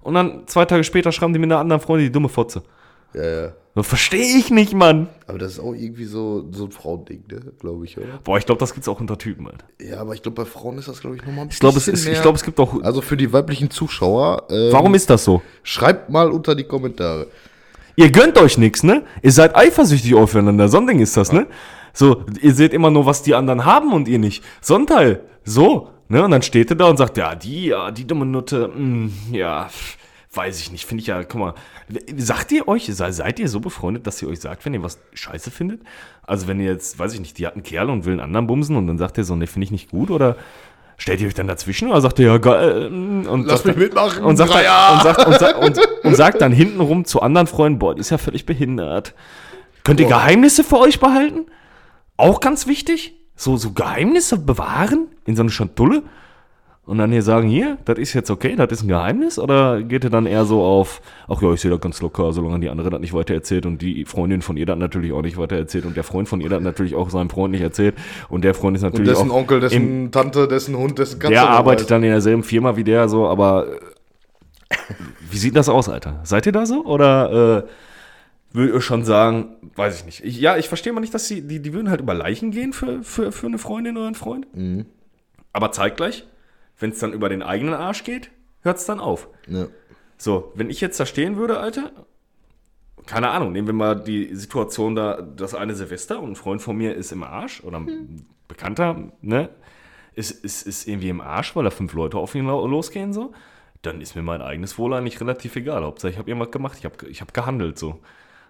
[0.00, 2.62] Und dann zwei Tage später schreiben die mit einer anderen Freundin die dumme Fotze.
[3.14, 3.52] Ja, ja.
[3.74, 5.08] Das verstehe ich nicht, Mann.
[5.26, 7.40] Aber das ist auch irgendwie so, so ein Frauending, ne?
[7.60, 8.18] glaube ich, oder?
[8.24, 9.66] Boah, ich glaube, das gibt's auch unter Typen, Alter.
[9.78, 11.84] Ja, aber ich glaube, bei Frauen ist das, glaube ich, nochmal ein Ich glaube, es,
[11.84, 12.22] bisschen ist- ich mehr.
[12.22, 12.82] glaub, es gibt auch.
[12.82, 15.42] Also für die weiblichen Zuschauer, ähm, Warum ist das so?
[15.62, 17.26] schreibt mal unter die Kommentare.
[17.96, 19.02] Ihr gönnt euch nichts, ne?
[19.22, 20.68] Ihr seid eifersüchtig aufeinander.
[20.68, 21.46] So ein Ding ist das, ne?
[21.92, 24.44] So, ihr seht immer nur, was die anderen haben und ihr nicht.
[24.60, 25.22] So ein Teil.
[25.44, 26.22] So, ne?
[26.22, 29.68] Und dann steht ihr da und sagt, ja, die, ja, die dumme Nutte, mh, ja,
[29.70, 29.96] pff,
[30.34, 31.54] weiß ich nicht, finde ich ja, guck mal.
[32.18, 34.98] Sagt ihr euch, se- seid ihr so befreundet, dass ihr euch sagt, wenn ihr was
[35.14, 35.80] scheiße findet?
[36.22, 38.46] Also wenn ihr jetzt, weiß ich nicht, die hat einen Kerl und will einen anderen
[38.46, 40.36] bumsen und dann sagt ihr so, ne, finde ich nicht gut oder
[40.96, 43.76] stellt ihr euch dann dazwischen oder sagt ihr, ja, geil, äh, und Lass sagt mich
[43.76, 44.92] mitmachen, und sagt, Dreier.
[44.94, 48.10] und, sagt, und, sagt, und, und sagt dann hintenrum zu anderen Freunden, boah, die ist
[48.10, 49.14] ja völlig behindert.
[49.84, 50.18] Könnt ihr Boah.
[50.18, 51.46] Geheimnisse für euch behalten?
[52.16, 53.14] Auch ganz wichtig.
[53.36, 56.02] So, so Geheimnisse bewahren in so eine Schatulle.
[56.86, 59.40] Und dann hier sagen, hier, das ist jetzt okay, das ist ein Geheimnis?
[59.40, 62.60] Oder geht ihr dann eher so auf, ach ja, ich sehe das ganz locker, solange
[62.60, 65.84] die andere das nicht weitererzählt und die Freundin von ihr das natürlich auch nicht weitererzählt
[65.84, 67.96] und der Freund von ihr das natürlich auch seinem Freund nicht erzählt
[68.28, 71.18] und der Freund ist Und natürlich dessen auch Onkel, dessen im- Tante, dessen Hund, dessen
[71.18, 71.32] Katze.
[71.32, 74.74] der arbeitet dann in derselben Firma wie der, so, aber äh,
[75.30, 76.20] wie sieht das aus, Alter?
[76.22, 76.84] Seid ihr da so?
[76.84, 80.24] Oder äh, würdet ihr schon sagen, weiß ich nicht.
[80.24, 82.72] Ich, ja, ich verstehe mal nicht, dass sie, die, die würden halt über Leichen gehen
[82.72, 84.46] für, für, für eine Freundin oder einen Freund.
[84.54, 84.86] Mhm.
[85.52, 86.24] Aber zeitgleich,
[86.78, 88.30] wenn es dann über den eigenen Arsch geht,
[88.62, 89.28] hört es dann auf.
[89.46, 89.66] Ja.
[90.18, 91.90] So, wenn ich jetzt da stehen würde, Alter,
[93.06, 96.76] keine Ahnung, nehmen wir mal die Situation da, das eine Silvester und ein Freund von
[96.76, 99.48] mir ist im Arsch oder ein Bekannter, ne?
[100.14, 103.32] Ist, ist, ist irgendwie im Arsch, weil da fünf Leute auf ihn lo- losgehen, so.
[103.82, 105.84] Dann ist mir mein eigenes Wohl eigentlich relativ egal.
[105.84, 108.00] Hauptsache, ich habe irgendwas gemacht, ich habe ich hab gehandelt, so.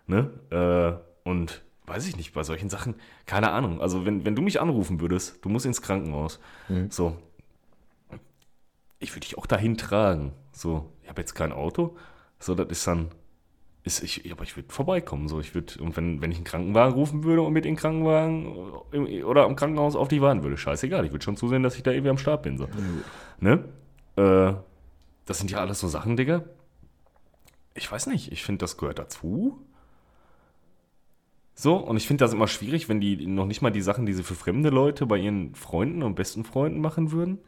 [0.07, 0.31] Ne?
[0.51, 2.95] Äh, und weiß ich nicht, bei solchen Sachen,
[3.27, 3.81] keine Ahnung.
[3.81, 6.39] Also, wenn, wenn du mich anrufen würdest, du musst ins Krankenhaus,
[6.89, 7.17] so.
[8.99, 10.33] Ich würde dich auch dahin tragen.
[10.53, 11.97] So, ich habe jetzt kein Auto,
[12.39, 13.11] so, das ist dann
[13.87, 15.29] ist ich, aber ich würde vorbeikommen.
[15.29, 15.39] So.
[15.39, 18.47] Ich würd, und wenn, wenn ich einen Krankenwagen rufen würde und mit dem Krankenwagen
[19.25, 21.07] oder am Krankenhaus auf die warten würde, scheißegal.
[21.07, 22.59] Ich würde schon zusehen, dass ich da irgendwie am Start bin.
[22.59, 22.69] So.
[23.39, 23.65] Ne?
[24.17, 24.55] Äh,
[25.25, 26.43] das sind ja alles so Sachen, Digga.
[27.75, 29.65] Ich weiß nicht, ich finde, das gehört dazu.
[31.59, 34.13] So, und ich finde das immer schwierig, wenn die noch nicht mal die Sachen, die
[34.13, 37.39] sie für fremde Leute bei ihren Freunden und besten Freunden machen würden,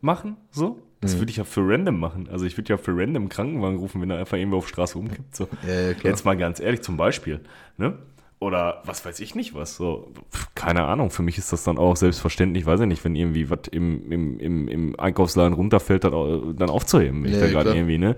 [0.00, 0.36] machen.
[0.52, 0.78] So.
[1.00, 2.28] Das würde ich ja für random machen.
[2.30, 5.34] Also ich würde ja für random Krankenwagen rufen, wenn er einfach irgendwo auf Straße umkippt.
[5.36, 5.48] So.
[5.66, 5.96] Ja, ja.
[6.04, 7.40] Jetzt mal ganz ehrlich, zum Beispiel.
[7.76, 7.98] Ne?
[8.38, 9.76] Oder was weiß ich nicht was.
[9.76, 11.10] So, pf, keine Ahnung.
[11.10, 14.38] Für mich ist das dann auch selbstverständlich, weiß ich nicht, wenn irgendwie was im, im,
[14.40, 17.24] im, im Einkaufsladen runterfällt, dann, dann aufzuheben.
[17.24, 18.16] Wenn ich Ja, da ja, gerade irgendwie, ne?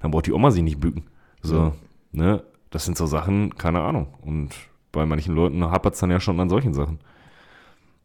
[0.00, 1.04] Dann braucht die Oma sich nicht bücken.
[1.42, 1.72] So, Ja.
[2.12, 2.42] ne?
[2.70, 4.06] Das sind so Sachen, keine Ahnung.
[4.22, 4.50] Und
[4.92, 7.00] bei manchen Leuten hapert es dann ja schon an solchen Sachen.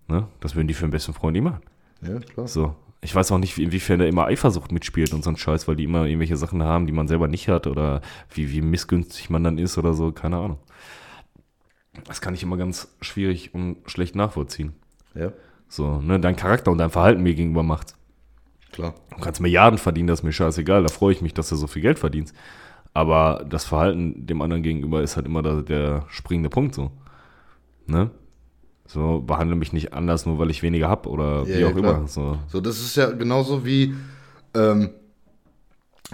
[0.07, 0.27] Ne?
[0.39, 1.61] Das würden die für den besten Freund nie machen.
[2.01, 2.47] Ja, klar.
[2.47, 2.75] So.
[3.01, 5.83] Ich weiß auch nicht, inwiefern da immer Eifersucht mitspielt und so ein Scheiß, weil die
[5.83, 8.01] immer irgendwelche Sachen haben, die man selber nicht hat oder
[8.33, 10.57] wie, wie missgünstig man dann ist oder so, keine Ahnung.
[12.05, 14.73] Das kann ich immer ganz schwierig und schlecht nachvollziehen.
[15.13, 15.31] Ja,
[15.67, 17.95] So, ne, dein Charakter und dein Verhalten mir gegenüber macht.
[18.71, 18.93] klar.
[19.11, 21.67] Du kannst Milliarden verdienen, das ist mir scheißegal, da freue ich mich, dass du so
[21.67, 22.35] viel Geld verdienst.
[22.97, 26.89] Aber das Verhalten dem anderen gegenüber ist halt immer der, der springende Punkt so.
[27.85, 28.09] Ne?
[28.87, 31.75] So, behandle mich nicht anders, nur weil ich weniger hab oder Ja, wie ja, auch
[31.75, 31.97] klar.
[31.97, 32.07] immer.
[32.07, 32.39] So.
[32.47, 33.93] So, das ist ja genauso wie
[34.55, 34.89] ähm,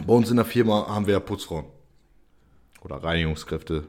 [0.05, 1.63] bei uns in der Firma haben wir ja Putzfrauen.
[2.81, 3.86] Oder Reinigungskräfte.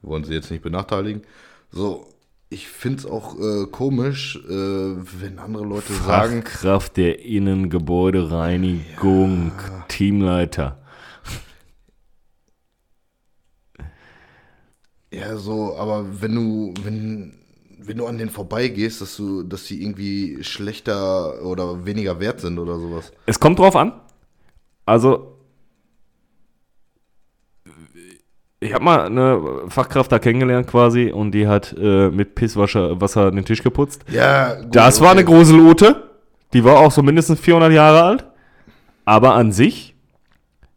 [0.00, 1.24] Wir wollen sie jetzt nicht benachteiligen.
[1.70, 2.06] So,
[2.48, 9.52] ich finde es auch äh, komisch, äh, wenn andere Leute sagen, Fachkraft der Innengebäudereinigung,
[9.88, 10.78] Teamleiter.
[15.10, 17.34] Ja, so, aber wenn du, wenn,
[17.78, 22.58] wenn du an denen vorbeigehst, dass du, dass die irgendwie schlechter oder weniger wert sind
[22.58, 23.12] oder sowas.
[23.26, 23.92] Es kommt drauf an.
[24.84, 25.38] Also,
[28.60, 33.30] ich habe mal eine Fachkraft da kennengelernt quasi und die hat äh, mit Pisswasser Wasser
[33.30, 34.04] den Tisch geputzt.
[34.10, 35.32] Ja, gut, Das war eine okay.
[35.32, 36.08] Gruselute.
[36.52, 38.24] Die war auch so mindestens 400 Jahre alt.
[39.04, 39.87] Aber an sich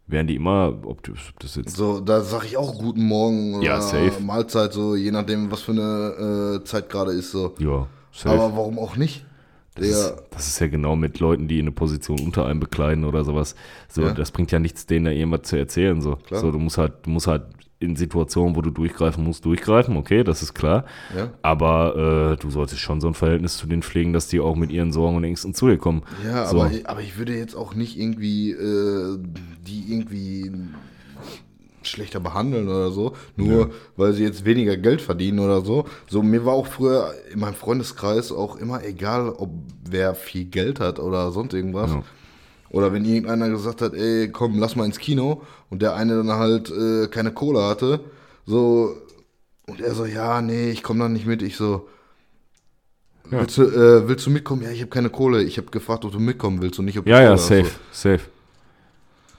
[0.07, 1.75] wären die immer, ob das, jetzt.
[1.75, 4.21] So, da sag ich auch guten Morgen oder Ja, safe.
[4.21, 7.31] Mahlzeit, so je nachdem, was für eine äh, Zeit gerade ist.
[7.31, 7.53] So.
[7.59, 8.35] Ja, safe.
[8.35, 9.25] Aber warum auch nicht?
[9.75, 13.05] Das, Der, ist, das ist ja genau mit Leuten, die eine Position unter einem bekleiden
[13.05, 13.55] oder sowas.
[13.87, 14.11] So, Ja.
[14.11, 16.01] das bringt ja nichts, denen da irgendwas zu erzählen.
[16.01, 16.41] So, Klar.
[16.41, 17.43] so du musst halt, du musst halt
[17.81, 20.85] in Situationen, wo du durchgreifen musst, durchgreifen, okay, das ist klar.
[21.15, 21.31] Ja.
[21.41, 24.71] Aber äh, du solltest schon so ein Verhältnis zu denen pflegen, dass die auch mit
[24.71, 26.03] ihren Sorgen und Ängsten zu dir kommen.
[26.25, 26.61] ja, so.
[26.61, 29.17] aber, aber ich würde jetzt auch nicht irgendwie äh,
[29.67, 30.51] die irgendwie
[31.83, 35.85] schlechter behandeln oder so, nur weil sie jetzt weniger Geld verdienen oder so.
[36.07, 39.49] So, mir war auch früher in meinem Freundeskreis auch immer egal, ob
[39.89, 41.91] wer viel Geld hat oder sonst irgendwas.
[41.91, 42.03] Ja.
[42.71, 46.31] Oder wenn irgendeiner gesagt hat, ey, komm, lass mal ins Kino und der eine dann
[46.31, 47.99] halt äh, keine Kohle hatte,
[48.45, 48.95] so,
[49.67, 51.41] und er so, ja, nee, ich komme dann nicht mit.
[51.41, 51.87] Ich so,
[53.29, 53.39] Ja.
[53.41, 54.61] willst, du, äh, willst du mitkommen?
[54.63, 55.43] Ja, ich habe keine Kohle.
[55.43, 57.47] Ich habe gefragt, ob du mitkommen willst und nicht, ob du Ja, ja, Kohle hast.
[57.47, 58.21] safe, safe.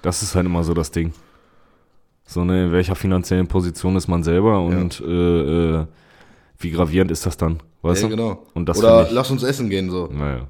[0.03, 1.13] Das ist halt immer so das Ding.
[2.27, 5.87] So, ne, in welcher finanziellen Position ist man selber und äh, äh,
[6.59, 7.61] wie gravierend ist das dann?
[7.83, 8.17] Weißt Ja, du?
[8.17, 8.47] genau.
[8.55, 10.07] Und das Oder lass uns essen gehen, so.
[10.07, 10.49] Naja.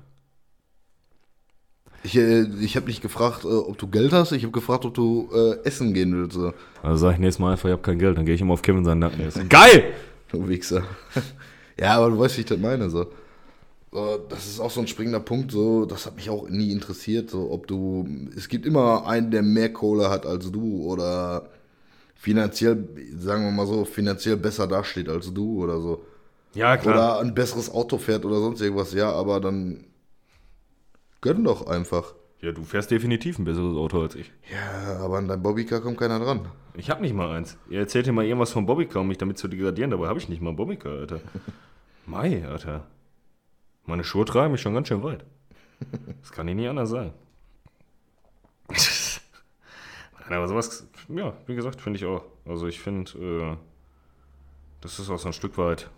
[2.04, 4.94] Ich, äh, ich habe nicht gefragt, äh, ob du Geld hast, ich habe gefragt, ob
[4.94, 6.52] du äh, essen gehen willst, so.
[6.82, 8.62] Also sag ich nächstes Mal einfach, ich habe kein Geld, dann gehe ich immer auf
[8.62, 9.48] Kevin seinen Nacken essen.
[9.48, 9.92] Geil!
[10.30, 10.82] Du Wichser.
[11.78, 13.06] ja, aber du weißt, wie ich das meine, so.
[13.92, 14.18] so.
[14.28, 17.50] Das ist auch so ein springender Punkt, so, das hat mich auch nie interessiert, so,
[17.52, 21.50] ob du, es gibt immer einen, der mehr Kohle hat als du oder
[22.14, 26.04] finanziell, sagen wir mal so, finanziell besser dasteht als du oder so.
[26.54, 29.84] Ja, Oder ein besseres Auto fährt oder sonst irgendwas, ja, aber dann
[31.22, 32.14] gönn doch einfach.
[32.42, 34.30] Ja, du fährst definitiv ein besseres Auto als ich.
[34.52, 36.48] Ja, aber an dein Bobbycar kommt keiner dran.
[36.74, 37.56] Ich habe nicht mal eins.
[37.70, 40.28] Ihr erzählt dir mal irgendwas vom Bobbycar, um mich damit zu degradieren, dabei habe ich
[40.28, 41.20] nicht mal einen Bobbycar, Alter.
[42.06, 42.86] Mai, Alter.
[43.86, 45.24] Meine Schuhe treiben mich schon ganz schön weit.
[46.20, 47.12] Das kann ich nie anders sagen.
[50.28, 52.24] Nein, aber sowas, ja, wie gesagt, finde ich auch.
[52.44, 53.56] Also ich finde, äh,
[54.80, 55.90] das ist auch so ein Stück weit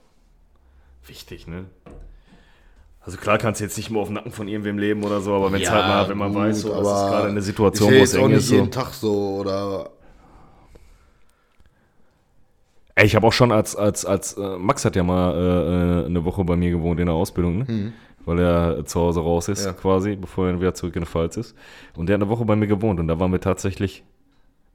[1.07, 1.67] wichtig, ne?
[3.07, 5.35] Also klar kannst du jetzt nicht immer auf dem Nacken von irgendwem leben oder so,
[5.35, 7.43] aber wenn es halt mal, wenn man gut, weiß, so, das ist aber gerade eine
[7.43, 8.49] Situation, ist ja wo es auch eng nicht ist.
[8.49, 8.55] So.
[8.55, 9.91] jeden Tag so oder
[12.97, 16.07] Ey, ich habe auch schon als, als, als, äh, Max hat ja mal äh, äh,
[16.07, 17.93] eine Woche bei mir gewohnt in der Ausbildung, ne?
[18.25, 19.73] Weil er zu Hause raus ist, Ja.
[19.73, 21.57] quasi, bevor er wieder zurück in die Pfalz ist.
[21.97, 24.05] Und der hat eine Woche bei mir gewohnt und da waren wir tatsächlich,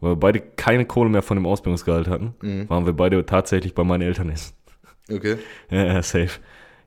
[0.01, 2.35] weil wir beide keine Kohle mehr von dem Ausbildungsgehalt hatten,
[2.67, 4.53] waren wir beide tatsächlich bei meinen Eltern essen.
[5.11, 5.37] Okay.
[5.71, 6.39] Ja, ja, safe.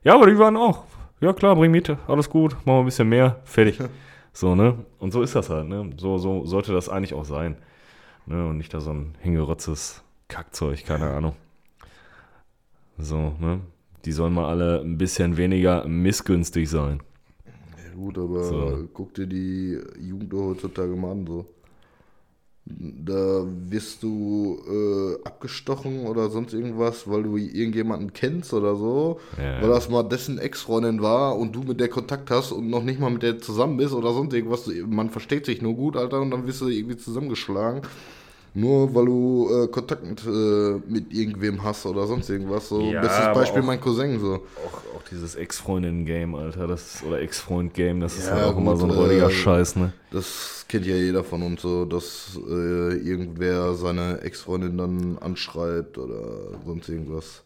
[0.03, 0.83] Ja, aber die waren auch.
[1.23, 3.79] Ja, klar, bring mit, alles gut, machen wir ein bisschen mehr, fertig.
[4.35, 4.83] So, ne?
[4.97, 5.91] Und so ist das halt, ne?
[5.95, 7.55] So, so sollte das eigentlich auch sein.
[8.25, 8.47] Ne?
[8.47, 11.35] Und nicht da so ein hingerotzes Kackzeug, keine Ahnung.
[12.97, 13.61] So, ne?
[14.05, 17.01] Die sollen mal alle ein bisschen weniger missgünstig sein.
[17.45, 18.89] Ja, gut, aber So.
[18.91, 21.45] guck dir die Jugend heutzutage mal an, so.
[22.65, 29.61] Da wirst du äh, abgestochen oder sonst irgendwas, weil du irgendjemanden kennst oder so, Ja.
[29.61, 33.01] weil das mal dessen Ex-Freundin war und du mit der Kontakt hast und noch nicht
[33.01, 34.69] mal mit der zusammen bist oder sonst irgendwas.
[34.87, 37.81] Man versteht sich nur gut, Alter, und dann wirst du irgendwie zusammengeschlagen.
[38.55, 42.69] Nur weil du äh, Kontakt mit, äh, mit irgendwem hast oder sonst irgendwas.
[42.69, 44.35] So, Ja, bestes Beispiel auch- mein Cousin so.
[44.35, 48.81] Auch, auch dieses Ex-Freundin-Game, Alter, das, oder Ex-Freund-Game, das ist Ja, halt auch immer gut,
[48.81, 49.93] so ein räudiger äh, Scheiß, ne?
[50.11, 56.19] Das kennt ja jeder von uns so, dass äh, irgendwer seine Ex-Freundin dann anschreibt oder
[56.63, 57.41] sonst irgendwas.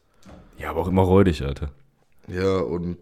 [0.57, 1.69] Ja, aber auch immer räudig, Alter.
[2.27, 2.97] Ja, und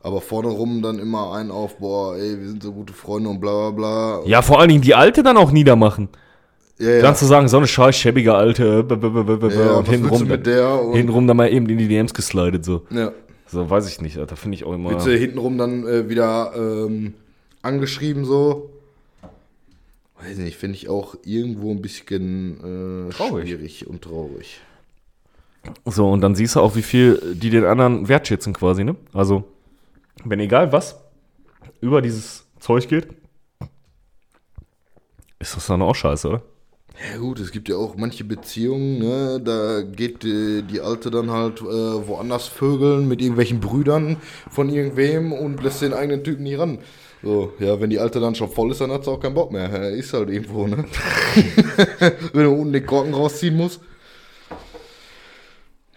[0.00, 3.40] aber vorne rum dann immer ein auf, boah, ey, wir sind so gute Freunde und
[3.40, 4.26] bla bla bla.
[4.26, 6.08] Ja, vor allen Dingen die Alte dann auch niedermachen.
[6.78, 7.02] Ja, ja.
[7.02, 10.26] Dann zu sagen, so eine scheiß schäbige Alte, äh, b- b- b- ja, und hintenrum,
[10.26, 10.80] mit der?
[10.80, 12.86] Und, hintenrum dann mal eben in die DMs geslidet, so.
[12.90, 13.12] ja.
[13.50, 15.00] So, weiß ich nicht, Alter, finde ich auch immer.
[15.00, 17.14] Sie hintenrum dann äh, wieder ähm,
[17.62, 18.68] angeschrieben so.
[20.20, 23.46] Weiß nicht, finde ich auch irgendwo ein bisschen äh, Traurig.
[23.48, 24.60] schwierig und traurig.
[25.86, 28.96] So, und dann siehst du auch, wie viel die den anderen wertschätzen quasi, ne?
[29.14, 29.44] Also,
[30.24, 30.96] wenn egal was
[31.80, 33.08] über dieses Zeug geht,
[35.38, 36.42] ist das dann auch scheiße, oder?
[37.00, 41.30] Ja gut, es gibt ja auch manche Beziehungen, ne, da geht die, die Alte dann
[41.30, 44.16] halt äh, woanders vögeln mit irgendwelchen Brüdern
[44.50, 46.78] von irgendwem und lässt den eigenen Typen nie ran.
[47.22, 49.52] So, ja, wenn die Alte dann schon voll ist, dann hat sie auch keinen Bock
[49.52, 49.68] mehr.
[49.68, 50.84] Ja, ist halt irgendwo, ne?
[52.32, 53.80] wenn du unten den Korken rausziehen musst.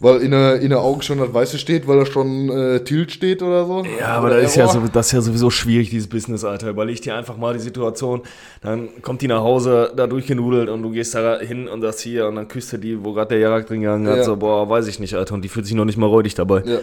[0.04, 3.12] Weil in der, in der Augen schon das Weiße steht, weil da schon äh, Tilt
[3.12, 3.84] steht oder so.
[3.99, 6.70] Ja, aber Oder das ist ja, so, das ist ja sowieso schwierig, dieses Business, Alter.
[6.70, 8.22] Überleg dir einfach mal die Situation,
[8.64, 12.26] dann kommt die nach Hause, da durchgenudelt und du gehst da hin und das hier
[12.28, 14.24] und dann küsst du die, wo gerade der Jarak drin gegangen hat, Ja.
[14.24, 15.36] so, boah, weiß ich nicht, Alter.
[15.36, 16.64] Und die fühlt sich noch nicht mal räudig dabei.
[16.66, 16.80] Ja.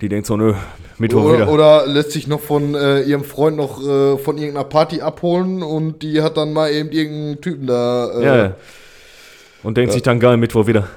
[0.00, 0.54] Die denkt so, nö,
[0.96, 1.52] Mittwoch wieder.
[1.52, 5.62] Oder, oder lässt sich noch von äh, ihrem Freund noch äh, von irgendeiner Party abholen
[5.62, 8.10] und die hat dann mal eben irgendeinen Typen da.
[8.18, 8.54] Äh, Ja, ja.
[9.62, 10.88] Und denkt sich dann geil, Mittwoch wieder.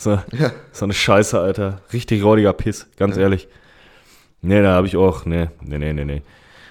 [0.00, 0.50] So, Ja.
[0.72, 1.82] so eine Scheiße, Alter.
[1.92, 3.48] Richtig räudiger Piss, ganz ehrlich.
[4.40, 6.22] Nee, da habe ich auch, nee, nee, nee, nee, nee.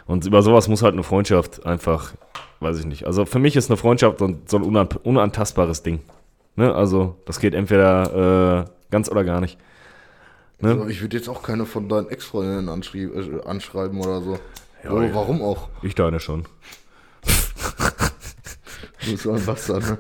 [0.07, 2.13] Und über sowas muss halt eine Freundschaft einfach,
[2.59, 3.05] weiß ich nicht.
[3.05, 5.99] Also für mich ist eine Freundschaft so ein, so ein unan unantastbares Ding.
[6.55, 6.73] Ne?
[6.73, 9.59] Also das geht entweder äh, ganz oder gar nicht.
[10.59, 10.71] Ne?
[10.71, 14.39] Also ich würde jetzt auch keine von deinen Ex-Freundinnen äh, anschreiben oder so.
[14.84, 15.13] Ja, oh, ja.
[15.13, 15.69] Warum auch?
[15.84, 16.47] Ich deine schon.
[19.05, 19.97] Du bist so ein Bastard, ne?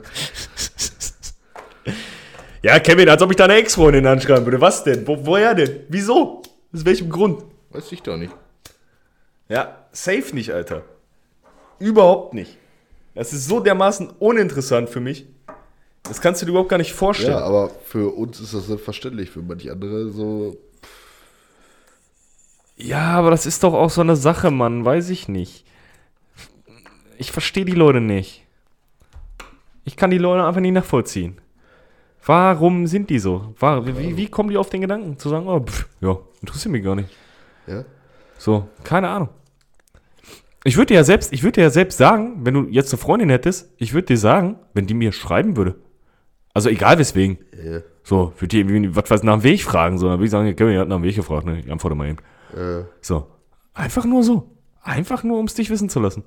[2.61, 4.59] Ja, Kevin, als ob ich deine Ex-Freundin anschreiben würde.
[4.59, 5.07] Was denn?
[5.07, 5.81] Wo, woher denn?
[5.87, 6.41] Wieso?
[6.73, 7.43] Aus welchem Grund?
[7.69, 8.33] Weiß ich doch nicht.
[9.47, 10.83] Ja, safe nicht, Alter.
[11.79, 12.57] Überhaupt nicht.
[13.15, 15.25] Das ist so dermaßen uninteressant für mich.
[16.03, 17.31] Das kannst du dir überhaupt gar nicht vorstellen.
[17.31, 20.57] Ja, aber für uns ist das selbstverständlich, für manche andere so.
[22.75, 24.85] Ja, aber das ist doch auch so eine Sache, Mann.
[24.85, 25.65] Weiß ich nicht.
[27.17, 28.45] Ich verstehe die Leute nicht.
[29.83, 31.39] Ich kann die Leute einfach nicht nachvollziehen.
[32.29, 33.55] Warum sind die so?
[33.59, 36.93] Wie, wie kommen die auf den Gedanken zu sagen, oh, pff, ja, interessiert mich gar
[36.93, 37.09] nicht.
[37.65, 37.85] Ja?
[38.37, 39.29] So, keine Ahnung.
[40.63, 42.99] Ich würde dir ja selbst, ich würde dir ja selbst sagen, wenn du jetzt eine
[42.99, 45.77] Freundin hättest, ich würde dir sagen, wenn die mir schreiben würde.
[46.53, 47.39] Also egal weswegen.
[47.51, 47.79] Ja.
[48.03, 50.45] So, würde die irgendwie, was weiß, nach dem Weg fragen, so, dann würde ich sagen,
[50.45, 51.59] ihr hat nach dem Weg gefragt, ne?
[51.59, 52.19] Ich antworte mal eben.
[52.55, 53.25] Äh, So.
[53.73, 54.51] Einfach nur so.
[54.83, 56.23] Einfach nur, um es dich wissen zu lassen.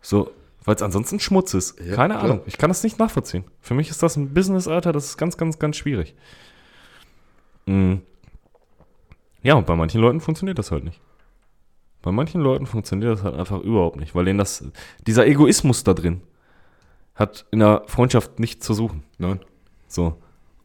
[0.00, 0.30] So,
[0.66, 1.80] weil es ansonsten Schmutz ist.
[1.80, 2.24] Ja, Keine klar.
[2.24, 2.40] Ahnung.
[2.44, 3.44] Ich kann das nicht nachvollziehen.
[3.60, 6.14] Für mich ist das ein Business, Alter, das ist ganz, ganz, ganz schwierig.
[7.64, 8.02] Mhm.
[9.42, 11.00] Ja, und bei manchen Leuten funktioniert das halt nicht.
[12.02, 14.64] Bei manchen Leuten funktioniert das halt einfach überhaupt nicht, weil denen das,
[15.06, 16.20] dieser Egoismus da drin
[17.14, 19.04] hat in der Freundschaft nichts zu suchen.
[19.18, 19.40] nein.
[19.88, 20.20] So.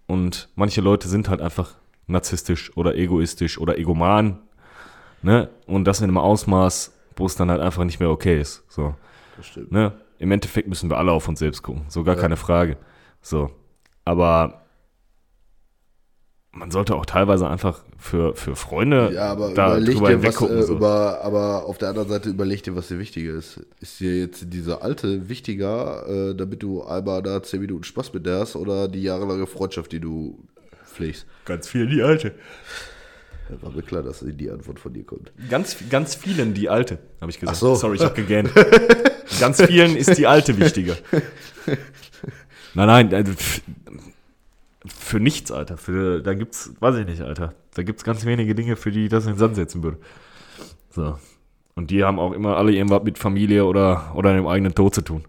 [0.08, 1.76] Und manche Leute sind halt einfach
[2.08, 4.40] narzisstisch oder egoistisch oder egoman.
[5.22, 5.50] Ne?
[5.68, 8.64] Und das in einem Ausmaß, wo es dann halt einfach nicht mehr okay ist.
[8.68, 8.96] So.
[9.70, 9.94] Ne?
[10.20, 11.86] Im Endeffekt müssen wir alle auf uns selbst gucken.
[11.88, 12.78] So gar keine Frage.
[13.22, 13.52] So.
[14.06, 14.62] Aber
[16.54, 20.24] man sollte auch teilweise einfach für, für Freunde Ja, aber da überleg drüber dir, was,
[20.24, 20.58] hinweggucken.
[20.58, 20.76] äh, so.
[20.76, 23.62] über, aber auf der anderen Seite überleg dir, was dir wichtiger ist.
[23.80, 28.26] Ist dir jetzt diese alte wichtiger, äh, damit du einmal da 10 Minuten Spaß mit
[28.26, 30.40] der hast, oder die jahrelange Freundschaft, die du
[30.86, 31.26] pflegst?
[31.46, 32.34] Ganz viel die alte.
[33.52, 35.32] Ja, War mir klar, dass die Antwort von dir kommt.
[35.50, 37.58] Ganz, ganz vielen die alte, habe ich gesagt.
[37.58, 37.76] Ach so.
[37.76, 38.50] Sorry, ich habe gegähnt.
[39.40, 40.96] ganz vielen ist die alte wichtiger.
[42.74, 43.62] Nein, nein, f-
[44.88, 45.78] für nichts, Alter.
[45.78, 47.54] Für, da gibt's, weiß ich nicht, Alter.
[47.76, 49.98] Da gibt's ganz wenige Dinge, für die ich das in den Sand setzen würde.
[50.90, 51.18] So.
[51.76, 55.02] Und die haben auch immer alle irgendwas mit Familie oder, oder dem eigenen Tod zu
[55.02, 55.24] tun.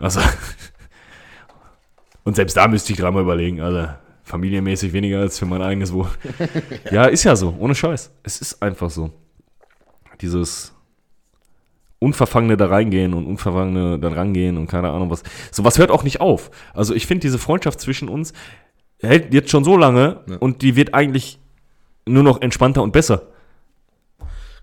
[0.00, 0.20] Also.
[2.24, 3.88] Und selbst da müsste ich dreimal überlegen, also
[4.28, 6.08] familienmäßig weniger als für mein eigenes Wohl.
[6.92, 8.12] ja, ist ja so, ohne Scheiß.
[8.22, 9.10] Es ist einfach so.
[10.20, 10.74] Dieses
[11.98, 15.22] Unverfangene da reingehen und Unverfangene dann rangehen und keine Ahnung was.
[15.50, 16.50] Sowas hört auch nicht auf.
[16.74, 18.32] Also ich finde diese Freundschaft zwischen uns
[19.00, 20.36] hält jetzt schon so lange Ja.
[20.36, 21.38] und die wird eigentlich
[22.06, 23.22] nur noch entspannter und besser.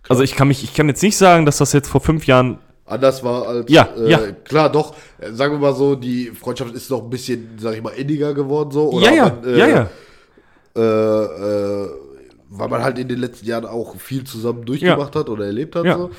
[0.08, 2.60] Also ich kann mich, ich kann jetzt nicht sagen, dass das jetzt vor fünf Jahren
[2.86, 3.70] Anders war als.
[3.70, 4.20] Ja, äh, ja.
[4.44, 4.96] Klar, doch.
[5.20, 8.34] Äh, Sagen wir mal so, die Freundschaft ist noch ein bisschen, sag ich mal, inniger
[8.34, 9.00] geworden, so.
[9.00, 9.90] ja, ja, man, äh, ja, ja.
[10.76, 10.82] Äh,
[11.84, 11.90] äh,
[12.50, 15.86] weil man halt in den letzten Jahren auch viel zusammen durchgemacht hat oder erlebt hat.
[15.86, 15.98] Ja.
[15.98, 16.12] So.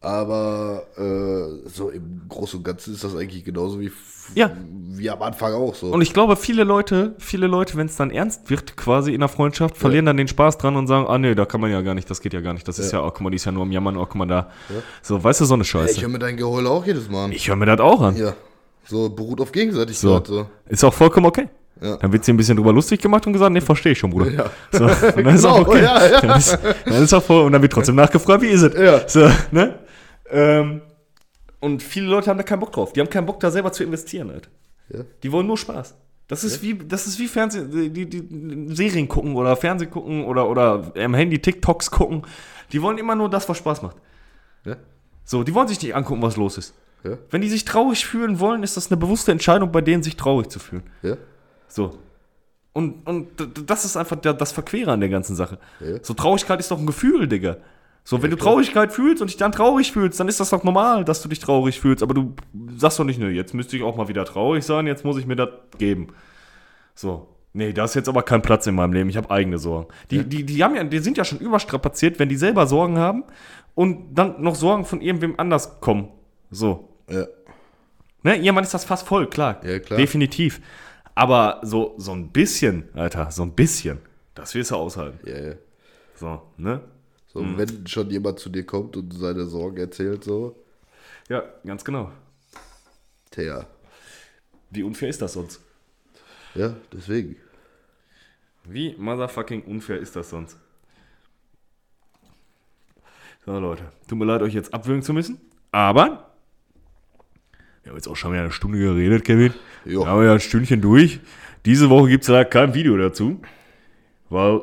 [0.00, 3.90] Aber äh, so im Großen und Ganzen ist das eigentlich genauso wie,
[4.36, 4.52] Ja.
[4.90, 5.88] wie am Anfang auch so.
[5.88, 9.28] Und ich glaube, viele Leute, viele Leute, wenn es dann ernst wird, quasi in der
[9.28, 11.94] Freundschaft, verlieren dann den Spaß dran und sagen, ah nee, da kann man ja gar
[11.94, 12.68] nicht, das geht ja gar nicht.
[12.68, 14.26] Das ist ja, oh, guck mal, die ist ja nur am Jammern, oh, guck mal
[14.26, 14.50] da.
[15.02, 16.00] So, weißt du, so eine Ey, ich Scheiße.
[16.02, 17.32] höre mir dein Geheul auch jedes Mal an.
[17.32, 18.16] Ich höre mir das auch an.
[18.16, 18.34] Ja.
[18.84, 20.26] So beruht auf Gegenseitigkeit.
[20.26, 20.34] So.
[20.34, 20.46] So.
[20.68, 21.48] Ist auch vollkommen okay.
[21.82, 21.96] Ja.
[21.96, 24.30] Dann wird sie ein bisschen drüber lustig gemacht und gesagt, nee, verstehe ich schon, Bruder.
[24.32, 24.44] Ja.
[24.72, 24.86] So,
[25.22, 25.82] dann ist auch Genau, okay.
[25.82, 26.20] ja, ja.
[26.20, 28.74] Dann, ist, dann ist auch voll, und dann wird trotzdem nachgefragt, wie ist es?
[28.80, 29.08] Ja.
[29.08, 29.78] So, ne?
[30.30, 30.82] Ähm,
[31.60, 32.92] und viele Leute haben da keinen Bock drauf.
[32.92, 34.50] Die haben keinen Bock, da selber zu investieren, Alter.
[34.90, 35.00] Ja.
[35.22, 35.96] Die wollen nur Spaß.
[36.28, 40.46] Das ist wie, das ist wie Fernsehen, die, die Serien gucken oder Fernsehen gucken oder,
[40.46, 42.22] oder am Handy TikToks gucken.
[42.70, 43.96] Die wollen immer nur das, was Spaß macht.
[44.66, 44.76] Ja.
[45.24, 46.74] So, die wollen sich nicht angucken, was los ist.
[47.02, 47.16] Ja.
[47.30, 50.50] Wenn die sich traurig fühlen wollen, ist das eine bewusste Entscheidung bei denen, sich traurig
[50.50, 50.82] zu fühlen.
[51.02, 51.16] Ja.
[51.66, 51.98] So.
[52.74, 53.28] Und, und
[53.66, 55.58] das ist einfach der, das Verquere an der ganzen Sache.
[55.80, 55.96] Ja.
[56.02, 57.56] So, Traurigkeit ist doch ein Gefühl, Digga.
[58.08, 61.04] So, wenn du Traurigkeit fühlst und dich dann traurig fühlst, dann ist das doch normal,
[61.04, 62.02] dass du dich traurig fühlst.
[62.02, 62.34] Aber du
[62.74, 65.26] sagst doch nicht, ne, jetzt müsste ich auch mal wieder traurig sein, jetzt muss ich
[65.26, 66.06] mir das geben.
[66.94, 67.28] So.
[67.52, 69.10] Nee, da ist jetzt aber kein Platz in meinem Leben.
[69.10, 69.88] Ich habe eigene Sorgen.
[70.10, 73.24] Die, die, die, haben ja, die sind ja schon überstrapaziert, wenn die selber Sorgen haben
[73.74, 76.08] und dann noch Sorgen von irgendwem anders kommen.
[76.50, 76.88] So.
[77.10, 77.26] Ja.
[78.22, 79.60] Ne, irgendwann ist das fast voll, klar.
[79.62, 79.98] Ja, klar.
[79.98, 80.62] Definitiv.
[81.14, 83.98] Aber so, so ein bisschen, Alter, so ein bisschen,
[84.34, 85.18] das wirst du aushalten.
[85.28, 85.54] Ja, ja.
[86.14, 86.80] So, ne?
[87.38, 90.56] So, wenn schon jemand zu dir kommt und seine Sorgen erzählt, so,
[91.28, 92.10] Ja, ganz genau.
[93.30, 93.66] tja,
[94.70, 95.60] Wie unfair ist das sonst?
[96.54, 97.36] ja, deswegen.
[98.64, 100.56] Wie motherfucking unfair ist das sonst?
[103.46, 105.40] So, Leute, tut mir leid, euch jetzt abwürgen zu müssen,
[105.72, 106.30] aber
[107.82, 109.54] wir haben jetzt auch schon wieder eine Stunde geredet, Kevin.
[109.86, 110.02] Jo.
[110.02, 111.20] Wir haben ja ein Stündchen durch.
[111.64, 113.40] Diese Woche gibt es leider kein Video dazu,
[114.28, 114.60] weil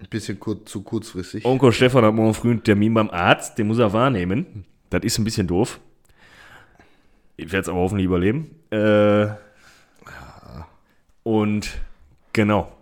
[0.00, 1.44] Ein bisschen kurz, zu kurzfristig.
[1.44, 4.64] Onkel Stefan hat morgen früh einen Termin beim Arzt, den muss er wahrnehmen.
[4.90, 5.80] Das ist ein bisschen doof.
[7.36, 8.50] Ich werde es aber hoffentlich überleben.
[8.70, 9.28] Äh,
[11.24, 11.68] und
[12.32, 12.72] genau.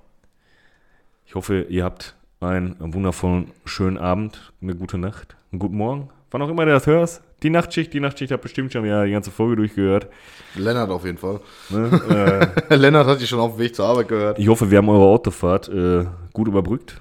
[1.27, 6.11] Ich hoffe, ihr habt einen wundervollen, schönen Abend, eine gute Nacht, einen guten Morgen.
[6.31, 7.23] Wann auch immer du das hörst.
[7.43, 10.09] Die Nachtschicht, die Nachtschicht hat bestimmt schon wieder die ganze Folge durchgehört.
[10.55, 11.41] Lennart auf jeden Fall.
[11.71, 12.53] Ne?
[12.71, 14.39] äh, Lennart hat dich schon auf dem Weg zur Arbeit gehört.
[14.39, 17.01] Ich hoffe, wir haben eure Autofahrt äh, gut überbrückt.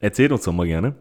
[0.00, 0.94] Erzählt uns doch mal gerne,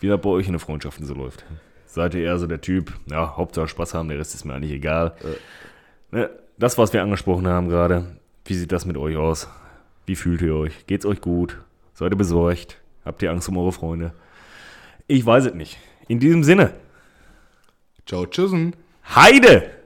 [0.00, 1.44] wie das bei euch in den Freundschaften so läuft.
[1.86, 4.72] Seid ihr eher so der Typ, ja, Hauptsache Spaß haben, der Rest ist mir eigentlich
[4.72, 5.14] egal.
[6.10, 9.48] Ne, das, was wir angesprochen haben gerade, wie sieht das mit euch aus?
[10.06, 10.86] Wie fühlt ihr euch?
[10.86, 11.58] Geht's euch gut?
[11.94, 12.78] Seid ihr besorgt?
[13.04, 14.12] Habt ihr Angst um eure Freunde?
[15.06, 15.78] Ich weiß es nicht.
[16.08, 16.72] In diesem Sinne,
[18.08, 18.74] Ciao, tschüssen.
[19.14, 19.77] Heide!